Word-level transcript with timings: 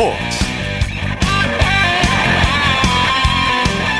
스포츠. 0.00 0.44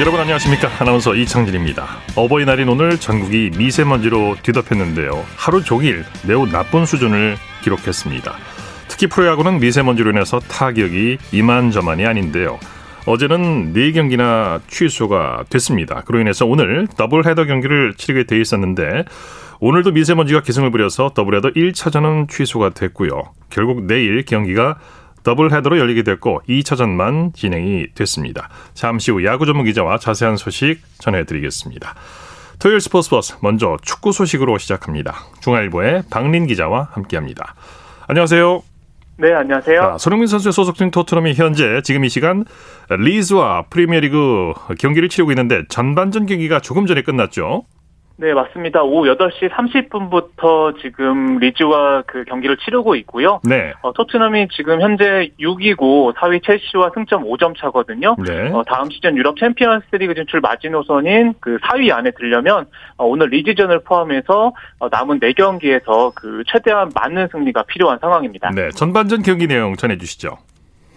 여러분 0.01 0.19
안녕하십니까? 0.19 0.71
아나운서 0.79 1.15
이창진입니다. 1.15 1.87
어버이날인 2.17 2.71
오늘 2.71 2.99
전국이 2.99 3.51
미세먼지로 3.59 4.37
뒤덮였는데요. 4.43 5.23
하루 5.37 5.63
종일 5.63 6.07
매우 6.27 6.47
나쁜 6.47 6.87
수준을 6.87 7.37
기록했습니다. 7.63 8.35
특히 8.89 9.09
프로야구는 9.09 9.61
미세먼지로 9.61 10.13
인해서 10.13 10.41
타격이 10.41 11.19
이만저만이 11.33 12.07
아닌데요. 12.07 12.59
어제는 13.05 13.75
4경기나 13.75 14.63
취소가 14.69 15.45
됐습니다. 15.51 16.01
그로 16.07 16.19
인해서 16.19 16.47
오늘 16.47 16.87
더블 16.97 17.27
헤더 17.27 17.45
경기를 17.45 17.93
치르게 17.95 18.25
돼 18.25 18.41
있었는데 18.41 19.05
오늘도 19.59 19.91
미세먼지가 19.91 20.41
기승을 20.41 20.71
부려서 20.71 21.11
더블 21.15 21.37
헤더 21.37 21.51
1차전은 21.51 22.31
취소가 22.31 22.71
됐고요. 22.71 23.35
결국 23.51 23.85
내일 23.85 24.25
경기가 24.25 24.79
더블 25.23 25.53
헤더로 25.53 25.79
열리게 25.79 26.03
됐고 26.03 26.43
2차전만 26.49 27.35
진행이 27.35 27.89
됐습니다. 27.95 28.49
잠시 28.75 29.11
후 29.11 29.25
야구 29.25 29.47
전문 29.47 29.65
기자와 29.65 29.99
자세한 29.99 30.37
소식 30.37 30.81
전해드리겠습니다. 30.99 31.95
토요일 32.59 32.81
스포츠 32.81 33.11
버스 33.11 33.37
먼저 33.41 33.77
축구 33.83 34.13
소식으로 34.13 34.59
시작합니다. 34.59 35.15
중앙일보의 35.41 36.05
박린 36.11 36.47
기자와 36.47 36.89
함께합니다. 36.93 37.55
안녕하세요. 38.07 38.63
네, 39.17 39.35
안녕하세요. 39.35 39.81
자, 39.81 39.99
손흥민 39.99 40.27
선수의 40.27 40.53
소속팀 40.53 40.91
토트넘이 40.91 41.35
현재 41.35 41.83
지금 41.83 42.05
이 42.05 42.09
시간 42.09 42.45
리즈와 42.89 43.67
프리미어리그 43.69 44.55
경기를 44.79 45.11
치르고 45.11 45.31
있는데 45.33 45.63
전반전 45.69 46.25
경기가 46.27 46.61
조금 46.61 46.87
전에 46.87 47.03
끝났죠. 47.03 47.65
네, 48.21 48.35
맞습니다. 48.35 48.83
오후 48.83 49.07
8시 49.17 49.49
30분부터 49.49 50.79
지금 50.83 51.39
리즈와 51.39 52.03
그 52.07 52.25
경기를 52.25 52.59
치르고 52.59 52.95
있고요. 52.97 53.41
네. 53.45 53.73
어, 53.81 53.95
토트넘이 53.95 54.49
지금 54.53 54.83
현재 54.83 55.31
6위고 55.41 56.15
4위 56.15 56.45
첼시와 56.45 56.91
승점 56.93 57.25
5점 57.25 57.59
차거든요. 57.59 58.17
네. 58.19 58.51
어, 58.53 58.63
다음 58.65 58.91
시즌 58.91 59.17
유럽 59.17 59.39
챔피언스 59.39 59.97
리그 59.97 60.15
진출 60.15 60.41
마지노선인 60.41 61.33
그 61.41 61.57
4위 61.63 61.91
안에 61.93 62.11
들려면 62.11 62.67
어, 62.99 63.07
오늘 63.07 63.29
리즈전을 63.29 63.85
포함해서 63.85 64.53
어, 64.81 64.89
남은 64.91 65.21
4경기에서 65.21 66.13
그 66.15 66.43
최대한 66.47 66.91
많은 66.95 67.29
승리가 67.33 67.63
필요한 67.63 67.99
상황입니다. 68.01 68.51
네, 68.51 68.69
전반전 68.69 69.23
경기 69.23 69.47
내용 69.47 69.77
전해 69.77 69.97
주시죠. 69.97 70.37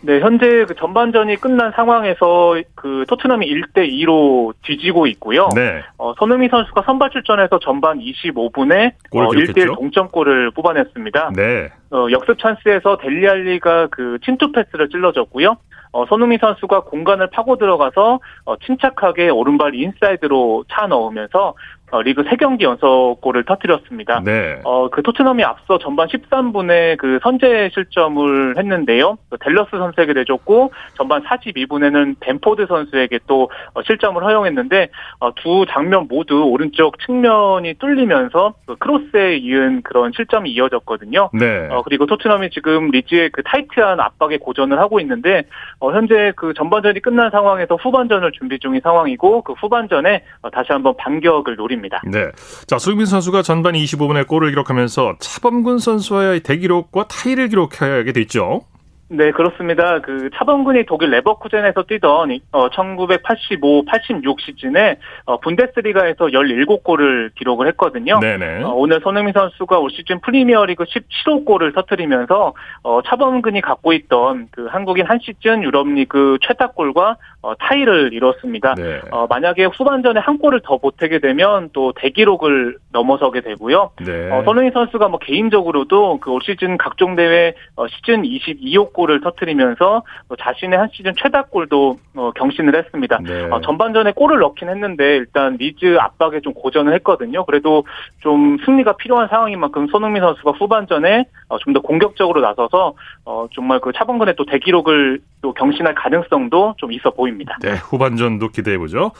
네, 0.05 0.19
현재 0.19 0.65
그 0.65 0.75
전반전이 0.75 1.37
끝난 1.37 1.71
상황에서 1.71 2.61
그 2.75 3.05
토트넘이 3.07 3.47
1대 3.47 3.89
2로 3.89 4.53
뒤지고 4.61 5.07
있고요. 5.07 5.47
네. 5.55 5.81
어, 5.97 6.13
손흥민 6.19 6.49
선수가 6.49 6.81
선발 6.81 7.11
출전해서 7.11 7.59
전반 7.59 7.99
25분에 7.99 8.91
어, 9.11 9.29
1대 9.29 9.57
1 9.59 9.67
동점골을 9.75 10.51
뽑아냈습니다. 10.51 11.31
네. 11.37 11.69
어, 11.91 12.07
역습 12.11 12.37
찬스에서 12.37 12.97
델리알리가 12.97 13.87
그 13.91 14.17
침투 14.25 14.51
패스를 14.51 14.89
찔러줬고요. 14.89 15.55
어, 15.93 16.05
손흥민 16.07 16.39
선수가 16.39 16.81
공간을 16.81 17.27
파고 17.27 17.55
들어가서 17.55 18.19
어, 18.45 18.57
침착하게 18.57 19.29
오른발 19.29 19.75
인사이드로 19.75 20.65
차 20.69 20.87
넣으면서 20.87 21.53
어, 21.93 22.01
리그 22.01 22.23
3경기 22.23 22.63
연속골을 22.63 23.43
터뜨렸습니다. 23.43 24.21
네. 24.25 24.59
어, 24.63 24.89
그 24.89 25.03
토트넘이 25.03 25.43
앞서 25.43 25.77
전반 25.77 26.07
13분에 26.07 26.97
그 26.97 27.19
선제 27.21 27.69
실점을 27.71 28.57
했는데요. 28.57 29.19
그 29.29 29.37
델러스 29.37 29.69
선수에게 29.69 30.13
내줬고 30.13 30.71
전반 30.95 31.21
42분에는 31.21 32.15
뱀포드 32.19 32.65
선수에게 32.65 33.19
또 33.27 33.51
어, 33.75 33.83
실점을 33.83 34.23
허용했는데 34.23 34.89
어, 35.19 35.35
두 35.35 35.67
장면 35.69 36.07
모두 36.09 36.43
오른쪽 36.43 36.97
측면이 36.97 37.75
뚫리면서 37.75 38.55
그 38.65 38.75
크로스에 38.77 39.37
이은 39.37 39.83
그런 39.83 40.11
실점이 40.15 40.49
이어졌거든요. 40.49 41.29
네. 41.33 41.67
어, 41.69 41.83
그리고 41.83 42.07
토트넘이 42.07 42.49
지금 42.49 42.89
리즈의 42.89 43.29
그 43.29 43.43
타이트한 43.43 43.99
압박에 43.99 44.37
고전을 44.37 44.79
하고 44.79 44.99
있는데 44.99 45.43
어, 45.79 45.91
현재 45.91 46.33
그 46.35 46.55
전반전이 46.55 47.01
끝난 47.01 47.29
상황에서 47.29 47.75
후반전을 47.75 48.31
준비 48.31 48.57
중인 48.57 48.81
상황이고 48.81 49.43
그 49.43 49.53
후반전에 49.53 50.23
어, 50.41 50.49
다시 50.49 50.71
한번 50.71 50.95
반격을 50.97 51.55
노립니다. 51.55 51.82
있습니다. 51.83 52.01
네. 52.05 52.31
자, 52.67 52.77
수빈 52.77 53.05
선수가 53.05 53.41
전반 53.41 53.73
25분에 53.73 54.27
골을 54.27 54.49
기록하면서 54.49 55.17
차범근 55.19 55.79
선수와의 55.79 56.41
대기록과 56.41 57.07
타이를 57.07 57.49
기록하게 57.49 58.11
됐죠. 58.13 58.61
네, 59.09 59.31
그렇습니다. 59.31 59.99
그 59.99 60.29
차범근이 60.35 60.85
독일 60.85 61.11
레버쿠젠에서 61.11 61.83
뛰던 61.83 62.39
어, 62.51 62.69
1985, 62.69 63.85
86 63.85 64.41
시즌에 64.41 64.97
어, 65.25 65.39
분데스리가에서 65.39 66.25
17골을 66.25 67.33
기록을 67.35 67.67
했거든요. 67.69 68.19
네네. 68.19 68.63
어, 68.63 68.69
오늘 68.69 68.99
손흥민 69.01 69.33
선수가 69.33 69.79
올 69.79 69.89
시즌 69.91 70.19
프리미어리그 70.19 70.83
17호 70.83 71.45
골을 71.45 71.73
터뜨리면서 71.73 72.53
어, 72.83 73.01
차범근이 73.03 73.61
갖고 73.61 73.93
있던 73.93 74.47
그 74.51 74.65
한국인 74.65 75.05
한 75.05 75.19
시즌 75.21 75.63
유럽리그 75.63 76.39
최다골과 76.41 77.17
어, 77.41 77.55
타이를 77.55 78.13
이뤘습니다. 78.13 78.75
네. 78.75 79.01
어, 79.11 79.27
만약에 79.27 79.65
후반전에 79.65 80.19
한 80.19 80.37
골을 80.37 80.61
더 80.63 80.77
보태게 80.77 81.19
되면 81.19 81.69
또 81.73 81.93
대기록을 81.95 82.77
넘어서게 82.91 83.41
되고요. 83.41 83.91
네. 84.05 84.31
어, 84.31 84.43
손흥민 84.43 84.71
선수가 84.73 85.07
뭐 85.07 85.19
개인적으로도 85.19 86.19
그 86.19 86.33
올 86.33 86.41
시즌 86.43 86.77
각종 86.77 87.15
대회 87.15 87.53
어, 87.75 87.87
시즌 87.87 88.23
22호 88.23 88.92
골을 88.93 89.21
터뜨리면서 89.21 90.03
자신의 90.39 90.79
한 90.79 90.89
시즌 90.93 91.13
최다골도 91.15 91.99
어, 92.15 92.31
경신을 92.35 92.75
했습니다. 92.75 93.19
네. 93.23 93.49
어, 93.49 93.61
전반전에 93.61 94.13
골을 94.13 94.39
넣긴 94.39 94.69
했는데 94.69 95.17
일단 95.17 95.57
리즈 95.57 95.97
압박에 95.99 96.41
좀 96.41 96.53
고전을 96.53 96.93
했거든요. 96.95 97.45
그래도 97.45 97.85
좀 98.19 98.57
승리가 98.65 98.97
필요한 98.97 99.27
상황인 99.27 99.59
만큼 99.59 99.87
손흥민 99.87 100.21
선수가 100.21 100.51
후반전에 100.51 101.25
어, 101.49 101.57
좀더 101.59 101.81
공격적으로 101.81 102.41
나서서 102.41 102.93
어, 103.25 103.47
정말 103.53 103.79
그 103.79 103.91
차범근의 103.93 104.35
또 104.37 104.45
대기록을 104.45 105.19
또 105.41 105.53
경신할 105.53 105.95
가능성도 105.95 106.75
좀 106.77 106.91
있어 106.91 107.11
보입니다. 107.11 107.57
네, 107.61 107.73
후반전도 107.73 108.49
기대해 108.49 108.77
보죠. 108.77 109.11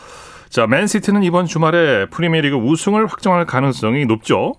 자, 0.50 0.68
맨시티는 0.68 1.24
이번 1.24 1.48
주말에 1.48 2.06
프리미어리그 2.12 2.56
우승을 2.56 3.08
확정할 3.08 3.46
가능성이 3.46 4.06
높죠. 4.06 4.54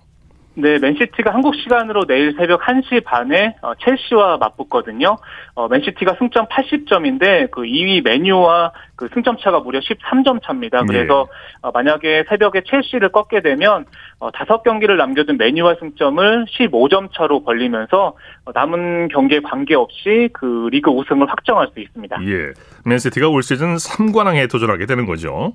네, 0.57 0.79
맨시티가 0.79 1.33
한국 1.33 1.53
시간으로 1.55 2.05
내일 2.05 2.33
새벽 2.37 2.61
1시 2.61 3.03
반에 3.03 3.55
어, 3.61 3.73
첼시와 3.75 4.37
맞붙거든요. 4.37 5.17
어, 5.53 5.67
맨시티가 5.67 6.15
승점 6.17 6.47
80점인데 6.47 7.51
그 7.51 7.63
2위 7.63 8.03
메뉴와 8.03 8.71
그 8.95 9.09
승점 9.13 9.37
차가 9.37 9.59
무려 9.59 9.79
13점 9.79 10.41
차입니다. 10.43 10.81
네. 10.81 10.85
그래서 10.87 11.27
네. 11.61 11.71
만약에 11.73 12.23
새벽에 12.29 12.61
첼시를 12.65 13.09
꺾게 13.09 13.41
되면 13.41 13.85
어, 14.19 14.31
5경기를 14.31 14.95
남겨둔 14.95 15.37
맨유와 15.37 15.75
승점을 15.81 16.45
15점 16.45 17.09
차로 17.13 17.43
벌리면서 17.43 18.15
어, 18.45 18.51
남은 18.53 19.09
경기에 19.09 19.41
관계없이 19.41 20.29
그 20.31 20.69
리그 20.71 20.89
우승을 20.89 21.29
확정할 21.29 21.67
수 21.73 21.81
있습니다. 21.81 22.17
예. 22.27 22.53
맨시티가 22.85 23.27
올 23.27 23.43
시즌 23.43 23.75
3관왕에 23.75 24.49
도전하게 24.49 24.85
되는 24.85 25.05
거죠. 25.05 25.53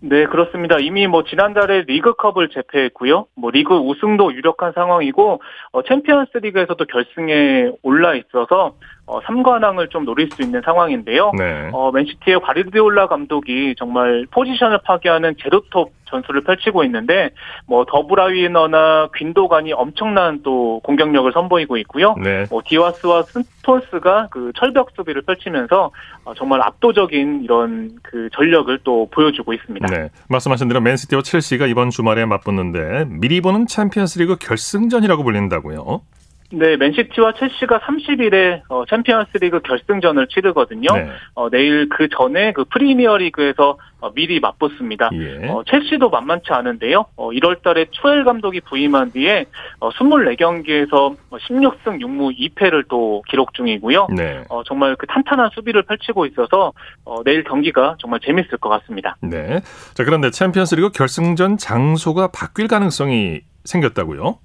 네, 0.00 0.26
그렇습니다. 0.26 0.78
이미 0.78 1.08
뭐 1.08 1.24
지난달에 1.24 1.82
리그컵을 1.82 2.50
제패했고요. 2.50 3.26
뭐 3.34 3.50
리그 3.50 3.74
우승도 3.74 4.32
유력한 4.32 4.72
상황이고 4.72 5.42
어, 5.72 5.82
챔피언스 5.82 6.38
리그에서도 6.38 6.84
결승에 6.84 7.72
올라 7.82 8.14
있어서 8.14 8.76
어, 9.08 9.20
3관왕을 9.22 9.90
좀 9.90 10.04
노릴 10.04 10.28
수 10.30 10.42
있는 10.42 10.60
상황인데요. 10.62 11.32
네. 11.36 11.70
어, 11.72 11.90
맨시티의 11.90 12.40
과르디올라 12.40 13.08
감독이 13.08 13.74
정말 13.78 14.26
포지션을 14.30 14.80
파괴하는 14.84 15.34
제로톱 15.42 15.92
전술을 16.10 16.42
펼치고 16.42 16.84
있는데 16.84 17.30
뭐 17.66 17.84
더브라위너나 17.86 19.08
귄도간이 19.16 19.72
엄청난 19.72 20.42
또 20.42 20.80
공격력을 20.84 21.30
선보이고 21.32 21.76
있고요. 21.78 22.14
네. 22.22 22.44
뭐 22.50 22.62
디아스와 22.64 23.22
스톤스가 23.22 24.28
그 24.30 24.52
철벽 24.56 24.90
수비를 24.94 25.22
펼치면서 25.22 25.90
어, 26.24 26.34
정말 26.34 26.60
압도적인 26.62 27.42
이런 27.44 27.90
그 28.02 28.28
전력을 28.34 28.78
또 28.84 29.08
보여주고 29.10 29.54
있습니다. 29.54 29.86
네. 29.86 30.10
말씀하신 30.28 30.68
대로 30.68 30.80
맨시티와 30.80 31.22
첼시가 31.22 31.66
이번 31.66 31.88
주말에 31.88 32.26
맞붙는데 32.26 33.06
미리 33.08 33.40
보는 33.40 33.66
챔피언스리그 33.66 34.36
결승전이라고 34.36 35.24
불린다고요. 35.24 36.02
네, 36.50 36.76
맨시티와 36.76 37.34
첼시가 37.34 37.80
30일에 37.80 38.62
어, 38.68 38.84
챔피언스리그 38.88 39.60
결승전을 39.60 40.28
치르거든요. 40.28 40.88
네. 40.94 41.10
어, 41.34 41.50
내일 41.50 41.88
그 41.90 42.08
전에 42.08 42.52
그 42.52 42.64
프리미어리그에서 42.64 43.76
어, 44.00 44.12
미리 44.14 44.40
맞붙습니다. 44.40 45.10
예. 45.12 45.48
어, 45.48 45.62
첼시도 45.68 46.08
만만치 46.08 46.52
않은데요. 46.52 47.04
어, 47.16 47.30
1월달에 47.30 47.88
초엘 47.90 48.24
감독이 48.24 48.60
부임한 48.62 49.10
뒤에 49.10 49.44
어, 49.80 49.90
24경기에서 49.90 51.16
16승 51.30 52.00
6무 52.00 52.34
2패를 52.38 52.84
또 52.88 53.22
기록 53.28 53.52
중이고요. 53.52 54.08
네. 54.16 54.44
어, 54.48 54.62
정말 54.64 54.96
그 54.96 55.06
탄탄한 55.06 55.50
수비를 55.54 55.82
펼치고 55.82 56.24
있어서 56.26 56.72
어, 57.04 57.22
내일 57.24 57.44
경기가 57.44 57.96
정말 57.98 58.20
재밌을 58.24 58.56
것 58.58 58.70
같습니다. 58.70 59.16
네. 59.20 59.60
자 59.94 60.04
그런데 60.04 60.30
챔피언스리그 60.30 60.92
결승전 60.92 61.58
장소가 61.58 62.28
바뀔 62.28 62.68
가능성이 62.68 63.40
생겼다고요? 63.64 64.38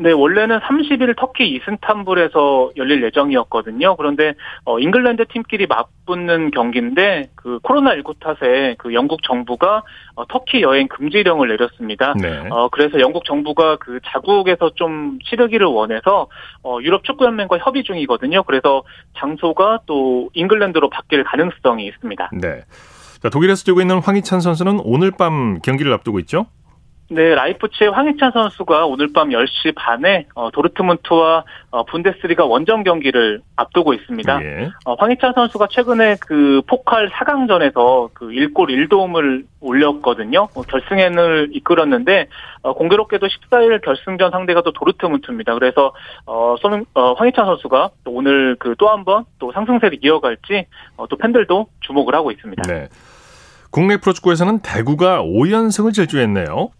네, 0.00 0.12
원래는 0.12 0.60
30일 0.60 1.16
터키 1.16 1.48
이스탄불에서 1.56 2.70
열릴 2.76 3.02
예정이었거든요. 3.02 3.96
그런데 3.96 4.34
어, 4.64 4.78
잉글랜드 4.78 5.26
팀끼리 5.26 5.66
맞붙는 5.66 6.52
경기인데 6.52 7.30
그 7.34 7.58
코로나19 7.64 8.20
탓에 8.20 8.76
그 8.78 8.94
영국 8.94 9.24
정부가 9.24 9.82
어, 10.14 10.24
터키 10.28 10.62
여행 10.62 10.86
금지령을 10.86 11.48
내렸습니다. 11.48 12.14
네. 12.14 12.46
어, 12.48 12.68
그래서 12.68 13.00
영국 13.00 13.24
정부가 13.24 13.76
그 13.76 13.98
자국에서 14.06 14.70
좀 14.76 15.18
치르기를 15.24 15.66
원해서 15.66 16.28
어, 16.62 16.78
유럽 16.80 17.02
축구 17.02 17.24
연맹과 17.24 17.58
협의 17.58 17.82
중이거든요. 17.82 18.44
그래서 18.44 18.84
장소가 19.18 19.80
또 19.86 20.30
잉글랜드로 20.34 20.90
바뀔 20.90 21.24
가능성이 21.24 21.86
있습니다. 21.86 22.30
네. 22.40 22.62
자, 23.20 23.30
독일에서 23.30 23.64
뛰고 23.64 23.80
있는 23.80 23.98
황희찬 23.98 24.40
선수는 24.40 24.80
오늘 24.84 25.10
밤 25.10 25.58
경기를 25.60 25.92
앞두고 25.92 26.20
있죠? 26.20 26.46
네, 27.10 27.34
라이프치의 27.34 27.90
황희찬 27.90 28.32
선수가 28.32 28.84
오늘 28.84 29.10
밤 29.14 29.30
10시 29.30 29.74
반에 29.74 30.26
어, 30.34 30.50
도르트문트와 30.50 31.42
어, 31.70 31.84
분데스리가 31.84 32.44
원정 32.44 32.82
경기를 32.84 33.40
앞두고 33.56 33.94
있습니다. 33.94 34.44
예. 34.44 34.68
어, 34.84 34.92
황희찬 34.92 35.32
선수가 35.32 35.68
최근에 35.70 36.16
그 36.20 36.60
포칼 36.66 37.08
4강전에서 37.08 38.10
그 38.12 38.26
1골 38.28 38.68
1도움을 38.90 39.44
올렸거든요. 39.60 40.48
어, 40.54 40.62
결승행을 40.62 41.48
이끌었는데 41.54 42.28
어, 42.60 42.74
공교롭게도 42.74 43.26
14일 43.26 43.82
결승전 43.82 44.30
상대가 44.30 44.60
또 44.60 44.72
도르트문트입니다. 44.72 45.54
그래서 45.54 45.94
어, 46.26 46.56
손, 46.60 46.84
어, 46.92 47.14
황희찬 47.14 47.46
선수가 47.46 47.90
또 48.04 48.10
오늘 48.12 48.54
그 48.56 48.74
또 48.76 48.90
한 48.90 49.04
번 49.04 49.24
또 49.38 49.50
상승세를 49.52 50.00
이어갈지 50.02 50.66
어, 50.98 51.06
또 51.08 51.16
팬들도 51.16 51.68
주목을 51.80 52.14
하고 52.14 52.30
있습니다. 52.32 52.62
네. 52.70 52.88
국내 53.70 53.96
프로축구에서는 53.98 54.60
대구가 54.60 55.22
5연승을 55.22 55.92
질주했네요. 55.94 56.70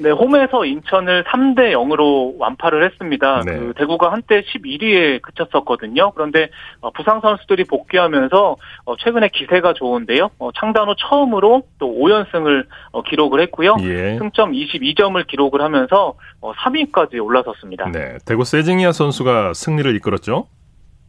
네, 0.00 0.10
홈에서 0.10 0.64
인천을 0.64 1.24
3대 1.24 1.72
0으로 1.72 2.34
완파를 2.38 2.84
했습니다. 2.84 3.42
네. 3.44 3.58
그 3.58 3.74
대구가 3.76 4.12
한때 4.12 4.42
11위에 4.42 5.20
그쳤었거든요. 5.22 6.12
그런데 6.12 6.48
어, 6.80 6.90
부상 6.90 7.20
선수들이 7.20 7.64
복귀하면서 7.64 8.56
어, 8.86 8.96
최근에 8.96 9.28
기세가 9.28 9.74
좋은데요. 9.74 10.30
어, 10.38 10.50
창단 10.58 10.88
후 10.88 10.94
처음으로 10.96 11.62
또 11.78 11.86
5연승을 11.86 12.66
기록을 13.06 13.40
했고요. 13.42 13.76
예. 13.80 14.18
승점 14.18 14.52
22점을 14.52 15.26
기록을 15.26 15.60
하면서 15.60 16.14
3위까지 16.40 17.22
올라섰습니다. 17.22 17.90
네, 17.90 18.16
대구 18.24 18.44
세징야 18.44 18.92
선수가 18.92 19.52
승리를 19.54 19.94
이끌었죠. 19.96 20.46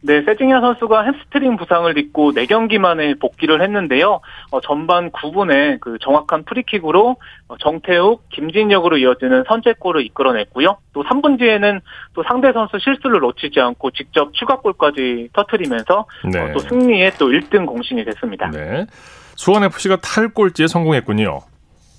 네, 0.04 0.22
세징야 0.22 0.60
선수가 0.60 1.04
햄스트링 1.04 1.56
부상을 1.56 1.94
딛고 1.94 2.32
4경기 2.32 2.78
만에 2.78 3.14
복귀를 3.14 3.62
했는데요. 3.62 4.20
어, 4.50 4.60
전반 4.60 5.10
9분에 5.12 5.80
그 5.80 5.96
정확한 6.00 6.42
프리킥으로 6.42 7.16
어, 7.48 7.56
정태욱, 7.58 8.28
김진혁으로 8.30 8.98
이어지는 8.98 9.44
선제골을 9.46 10.04
이끌어냈고요. 10.06 10.76
또 10.92 11.04
3분 11.04 11.38
뒤에는 11.38 11.80
또 12.14 12.24
상대 12.24 12.52
선수 12.52 12.78
실수를 12.80 13.20
놓치지 13.20 13.60
않고 13.60 13.92
직접 13.92 14.34
추가골까지 14.34 15.28
터트리면서 15.32 16.06
네. 16.32 16.40
어, 16.40 16.52
또 16.52 16.58
승리에 16.58 17.12
또 17.18 17.28
1등 17.28 17.64
공신이 17.64 18.04
됐습니다. 18.04 18.50
네. 18.50 18.86
수원FC가 19.36 19.96
탈골지에 19.96 20.66
성공했군요. 20.66 21.51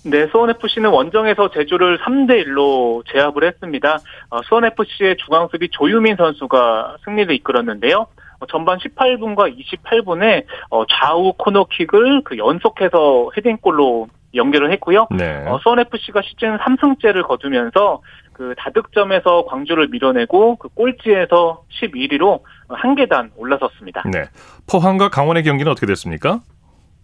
네, 0.06 0.28
수원FC는 0.28 0.90
원정에서 0.90 1.50
제주를 1.52 1.98
3대 2.00 2.46
1로 2.46 3.04
제압을 3.12 3.44
했습니다. 3.46 4.00
어, 4.30 4.42
수원FC의 4.44 5.18
중앙수비 5.18 5.70
조유민 5.70 6.18
선수가 6.18 6.98
승리를 7.06 7.34
이끌었는데요. 7.36 8.08
어, 8.40 8.46
전반 8.50 8.80
18분과 8.80 9.58
28분에 9.58 10.44
어, 10.70 10.86
좌우 10.88 11.34
코너킥을 11.38 12.24
그 12.26 12.38
연속해서 12.38 13.32
헤딩골로 13.38 14.08
연결을 14.36 14.72
했고요. 14.74 15.08
네. 15.12 15.46
어, 15.48 15.60
수원FC가 15.60 16.22
시즌 16.24 16.58
3승째를 16.58 17.26
거두면서 17.26 18.02
그 18.34 18.56
다득점에서 18.58 19.46
광주를 19.46 19.88
밀어내고 19.90 20.58
그 20.58 20.68
꼴찌에서 20.70 21.64
11위로 21.82 22.42
한 22.68 22.96
계단 22.96 23.32
올라섰습니다. 23.38 24.04
네. 24.12 24.24
포항과 24.70 25.10
강원의 25.10 25.44
경기는 25.44 25.72
어떻게 25.72 25.86
됐습니까? 25.86 26.42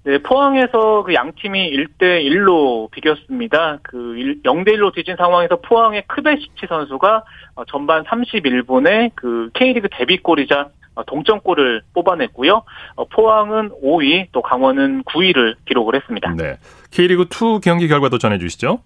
네, 0.05 0.17
포항에서 0.19 1.03
그 1.03 1.13
양 1.13 1.33
팀이 1.33 1.71
1대 1.71 2.23
1로 2.23 2.89
비겼습니다. 2.91 3.79
그 3.83 3.97
0대 4.45 4.69
1로 4.75 4.93
뒤진 4.93 5.15
상황에서 5.17 5.57
포항의 5.57 6.03
크베시치 6.07 6.67
선수가 6.67 7.23
어, 7.55 7.65
전반 7.65 8.03
31분에 8.05 9.11
그 9.15 9.49
K리그 9.53 9.89
데뷔골이자 9.91 10.69
어, 10.95 11.03
동점골을 11.05 11.81
뽑아냈고요. 11.93 12.63
어, 12.95 13.05
포항은 13.05 13.71
5위, 13.83 14.27
또 14.31 14.41
강원은 14.41 15.03
9위를 15.03 15.55
기록을 15.65 15.95
했습니다. 15.95 16.33
네. 16.35 16.57
K리그 16.91 17.23
2 17.23 17.59
경기 17.61 17.87
결과도 17.87 18.17
전해 18.17 18.37
주시죠. 18.37 18.79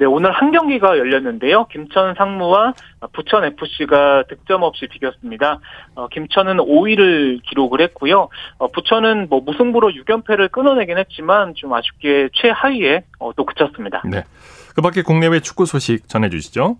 네, 0.00 0.06
오늘 0.06 0.32
한 0.32 0.50
경기가 0.50 0.96
열렸는데요. 0.96 1.66
김천 1.66 2.14
상무와 2.16 2.72
부천 3.12 3.44
FC가 3.44 4.24
득점 4.30 4.62
없이 4.62 4.88
비겼습니다. 4.90 5.60
어, 5.94 6.08
김천은 6.08 6.56
5위를 6.56 7.42
기록을 7.42 7.82
했고요. 7.82 8.30
어, 8.56 8.68
부천은 8.68 9.26
뭐 9.28 9.42
무승부로 9.42 9.90
6연패를 9.90 10.50
끊어내긴 10.52 10.96
했지만 10.96 11.52
좀 11.54 11.74
아쉽게 11.74 12.30
최하위에 12.32 13.04
어, 13.18 13.34
또 13.34 13.44
그쳤습니다. 13.44 14.00
네. 14.06 14.24
그 14.74 14.80
밖에 14.80 15.02
국내외 15.02 15.40
축구 15.40 15.66
소식 15.66 16.08
전해 16.08 16.30
주시죠. 16.30 16.78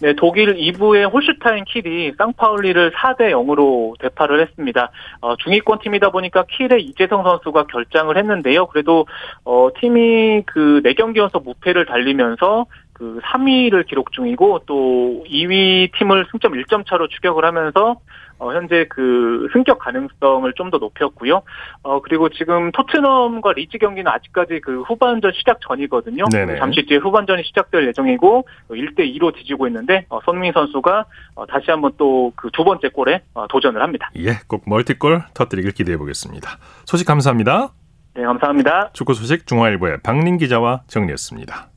네, 0.00 0.14
독일 0.14 0.54
2부의 0.54 1.12
홀슈타인 1.12 1.64
킬이 1.64 2.12
쌍파울리를 2.16 2.92
4대 2.92 3.30
0으로 3.32 3.98
대파를 4.00 4.40
했습니다. 4.40 4.90
어, 5.20 5.36
중위권 5.36 5.80
팀이다 5.80 6.10
보니까 6.10 6.44
킬의 6.48 6.82
이재성 6.84 7.22
선수가 7.22 7.66
결장을 7.66 8.16
했는데요. 8.16 8.66
그래도 8.66 9.06
어, 9.44 9.68
팀이 9.78 10.44
그 10.46 10.80
4경기 10.84 11.18
연속 11.18 11.44
무패를 11.44 11.84
달리면서 11.84 12.64
그 12.94 13.20
3위를 13.24 13.86
기록 13.86 14.12
중이고 14.12 14.60
또 14.66 15.24
2위 15.28 15.90
팀을 15.98 16.26
승점 16.30 16.52
1점 16.52 16.86
차로 16.86 17.08
추격을 17.08 17.44
하면서 17.44 17.96
어, 18.40 18.52
현재 18.52 18.86
그 18.88 19.48
승격 19.52 19.78
가능성을 19.78 20.50
좀 20.54 20.70
더 20.70 20.78
높였고요. 20.78 21.42
어, 21.82 22.00
그리고 22.00 22.28
지금 22.28 22.70
토트넘과 22.72 23.52
리즈 23.54 23.76
경기는 23.78 24.10
아직까지 24.10 24.60
그 24.62 24.82
후반전 24.82 25.32
시작 25.34 25.58
전이거든요. 25.60 26.24
네네. 26.30 26.58
잠시 26.58 26.86
뒤에 26.86 26.98
후반전이 26.98 27.42
시작될 27.44 27.86
예정이고 27.88 28.46
1대 28.70 29.00
2로 29.18 29.34
뒤지고 29.34 29.66
있는데 29.66 30.06
어, 30.08 30.20
손흥민 30.24 30.52
선수가 30.52 31.04
어, 31.34 31.46
다시 31.46 31.70
한번 31.70 31.92
또 31.96 32.32
그 32.36 32.50
두 32.52 32.64
번째 32.64 32.88
골에 32.90 33.22
어, 33.34 33.46
도전을 33.48 33.82
합니다. 33.82 34.10
예, 34.16 34.34
꼭 34.46 34.62
멀티골 34.66 35.22
터뜨리길 35.34 35.72
기대해 35.72 35.96
보겠습니다. 35.98 36.58
소식 36.84 37.06
감사합니다. 37.06 37.70
네, 38.14 38.22
감사합니다. 38.24 38.90
축구 38.92 39.14
소식 39.14 39.46
중화일보의 39.46 39.98
박린 40.02 40.36
기자와 40.38 40.82
정리했습니다. 40.86 41.68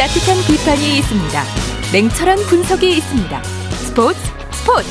따뜻한 0.00 0.34
비판이 0.48 0.96
있습니다. 0.96 1.42
냉철한 1.92 2.38
분석이 2.48 2.88
있습니다. 2.88 3.42
스포츠 3.42 4.18
스포츠. 4.50 4.88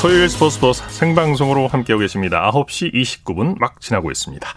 토요일 0.00 0.28
스포츠 0.28 0.54
스포츠 0.54 0.82
생방송으로 0.90 1.66
함께하고 1.66 2.02
계십니다. 2.02 2.48
9시 2.52 2.94
29분 2.94 3.58
막 3.58 3.80
지나고 3.80 4.12
있습니다. 4.12 4.48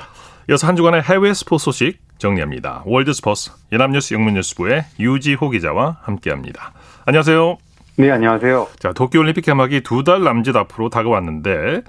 이어서 0.51 0.67
한 0.67 0.75
주간의 0.75 1.01
해외 1.01 1.33
스포츠 1.33 1.63
소식 1.65 1.97
정리합니다. 2.19 2.83
월드 2.85 3.11
스포츠 3.13 3.49
연합뉴스 3.71 4.13
영문뉴스부의 4.13 4.85
유지호 4.99 5.49
기자와 5.49 5.97
함께합니다. 6.03 6.73
안녕하세요. 7.05 7.57
네, 7.97 8.11
안녕하세요. 8.11 8.67
자, 8.77 8.93
도쿄올림픽 8.93 9.43
개막이 9.45 9.81
두 9.81 10.03
달 10.03 10.23
남짓 10.23 10.55
앞으로 10.55 10.89
다가왔는데 10.89 11.81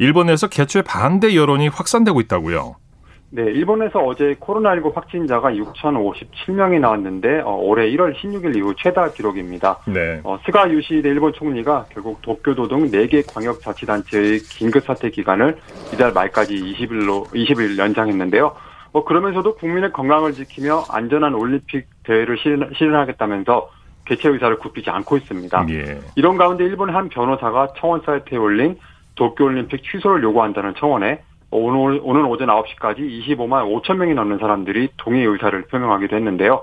일본에서 0.00 0.48
개최 0.48 0.82
반대 0.82 1.36
여론이 1.36 1.68
확산되고 1.68 2.20
있다고요. 2.22 2.81
네, 3.34 3.44
일본에서 3.44 3.98
어제 4.00 4.34
코로나19 4.34 4.94
확진자가 4.94 5.52
6,057명이 5.52 6.80
나왔는데 6.80 7.40
어, 7.40 7.52
올해 7.54 7.90
1월 7.92 8.14
16일 8.14 8.56
이후 8.56 8.74
최다 8.76 9.12
기록입니다. 9.12 9.78
네. 9.86 10.20
어, 10.22 10.38
스가 10.44 10.70
요시히데 10.70 11.08
일본 11.08 11.32
총리가 11.32 11.86
결국 11.88 12.20
도쿄도 12.20 12.68
등 12.68 12.90
4개 12.90 13.24
광역자치단체의 13.32 14.40
긴급사태 14.40 15.08
기간을 15.08 15.56
이달 15.94 16.12
말까지 16.12 16.54
20일로 16.54 17.24
20일 17.28 17.78
연장했는데요. 17.78 18.54
어, 18.92 19.04
그러면서도 19.04 19.54
국민의 19.54 19.92
건강을 19.92 20.34
지키며 20.34 20.84
안전한 20.90 21.34
올림픽 21.34 21.86
대회를 22.04 22.36
실현, 22.36 22.94
하겠다면서 22.94 23.70
개최 24.04 24.28
의사를 24.28 24.58
굽히지 24.58 24.90
않고 24.90 25.16
있습니다. 25.16 25.66
예. 25.70 26.00
이런 26.16 26.36
가운데 26.36 26.64
일본 26.64 26.94
한 26.94 27.08
변호사가 27.08 27.68
청원 27.78 28.02
사이트에 28.04 28.36
올린 28.36 28.76
도쿄올림픽 29.14 29.84
취소를 29.84 30.22
요구한다는 30.22 30.74
청원에 30.74 31.22
오늘, 31.52 32.00
오늘 32.02 32.24
오전 32.24 32.48
9시까지 32.48 32.98
25만 32.98 33.82
5천 33.82 33.96
명이 33.96 34.14
넘는 34.14 34.38
사람들이 34.38 34.88
동의 34.96 35.24
의사를 35.24 35.60
표명하기도 35.66 36.16
했는데요. 36.16 36.62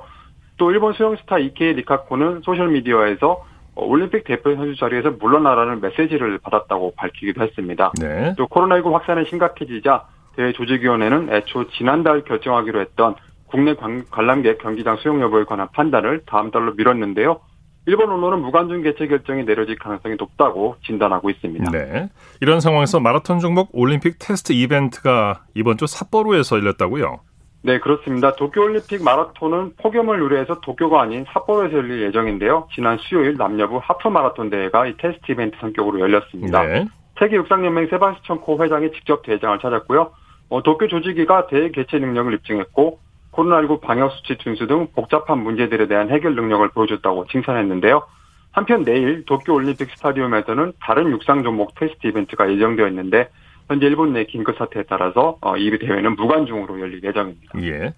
또 0.58 0.72
일본 0.72 0.93
수영 0.93 1.15
스타 1.15 1.38
이케 1.38 1.72
리카코는 1.74 2.41
소셜미디어에서 2.41 3.46
올림픽 3.75 4.25
대표 4.25 4.55
선수 4.55 4.77
자리에서 4.77 5.12
물러나라는 5.12 5.79
메시지를 5.79 6.39
받았다고 6.39 6.93
밝히기도 6.98 7.41
했습니다. 7.43 7.93
네. 8.01 8.34
또 8.38 8.48
코로나19 8.48 8.91
확산이 8.91 9.25
심각해지자 9.25 10.05
대회 10.36 10.51
조직위원회는 10.51 11.31
애초 11.31 11.69
지난달 11.69 12.24
결정하기로 12.24 12.81
했던 12.81 13.15
국내 13.46 13.75
관람객 14.10 14.58
경기장 14.60 14.98
수용 14.98 15.22
여부에 15.22 15.46
관한 15.46 15.67
판단을 15.72 16.24
다음 16.25 16.51
달로 16.51 16.74
미뤘는데요. 16.74 17.39
일본 17.86 18.12
언론은 18.12 18.41
무관중 18.41 18.83
개최 18.83 19.07
결정이 19.07 19.45
내려질 19.45 19.77
가능성이 19.77 20.15
높다고 20.15 20.75
진단하고 20.86 21.29
있습니다. 21.29 21.71
네. 21.71 22.09
이런 22.41 22.59
상황에서 22.59 23.00
마라톤 23.00 23.39
종목 23.39 23.69
올림픽 23.74 24.17
테스트 24.19 24.53
이벤트가 24.53 25.43
이번 25.55 25.77
주 25.77 25.88
삿포로에서 25.88 26.57
열렸다고요? 26.57 27.21
네, 27.62 27.79
그렇습니다. 27.79 28.36
도쿄올림픽 28.36 29.03
마라톤은 29.03 29.74
폭염을 29.77 30.21
우려해서 30.21 30.62
도쿄가 30.62 31.01
아닌 31.01 31.25
삿포로에서 31.33 31.77
열릴 31.77 32.01
예정인데요. 32.03 32.67
지난 32.74 32.98
수요일 33.00 33.36
남녀부 33.38 33.79
하프 33.83 34.07
마라톤 34.07 34.50
대회가 34.50 34.86
이 34.88 34.95
테스트 34.98 35.31
이벤트 35.31 35.57
성격으로 35.59 36.00
열렸습니다. 36.00 36.63
네. 36.63 36.88
세계 37.19 37.36
육상연맹 37.36 37.88
세바스천 37.89 38.41
코 38.41 38.63
회장이 38.63 38.91
직접 38.93 39.24
대회장을 39.24 39.59
찾았고요. 39.59 40.12
어, 40.50 40.63
도쿄 40.63 40.88
조직위가 40.88 41.48
대회 41.48 41.69
개최 41.71 42.00
능력을 42.00 42.33
입증했고 42.36 43.00
코로나19 43.39 43.81
방역 43.81 44.12
수칙 44.12 44.38
준수 44.38 44.67
등 44.67 44.88
복잡한 44.93 45.39
문제들에 45.39 45.88
대한 45.88 46.10
해결 46.10 46.36
능력을 46.36 46.67
보여줬다고 46.69 47.27
칭찬했는데요. 47.27 48.03
한편 48.51 48.84
내일 48.84 49.25
도쿄올림픽 49.25 49.89
스타디움에서는 49.96 50.74
다른 50.81 51.12
육상 51.12 51.43
종목 51.43 51.75
테스트 51.75 52.08
이벤트가 52.08 52.51
예정되어 52.51 52.88
있는데 52.89 53.29
현재 53.67 53.86
일본 53.86 54.13
내 54.13 54.25
긴급 54.25 54.58
사태에 54.58 54.84
따라서 54.89 55.38
어, 55.41 55.55
이 55.55 55.77
대회는 55.77 56.15
무관중으로 56.15 56.79
열릴 56.79 57.03
예정입니다. 57.03 57.62
예. 57.62 57.93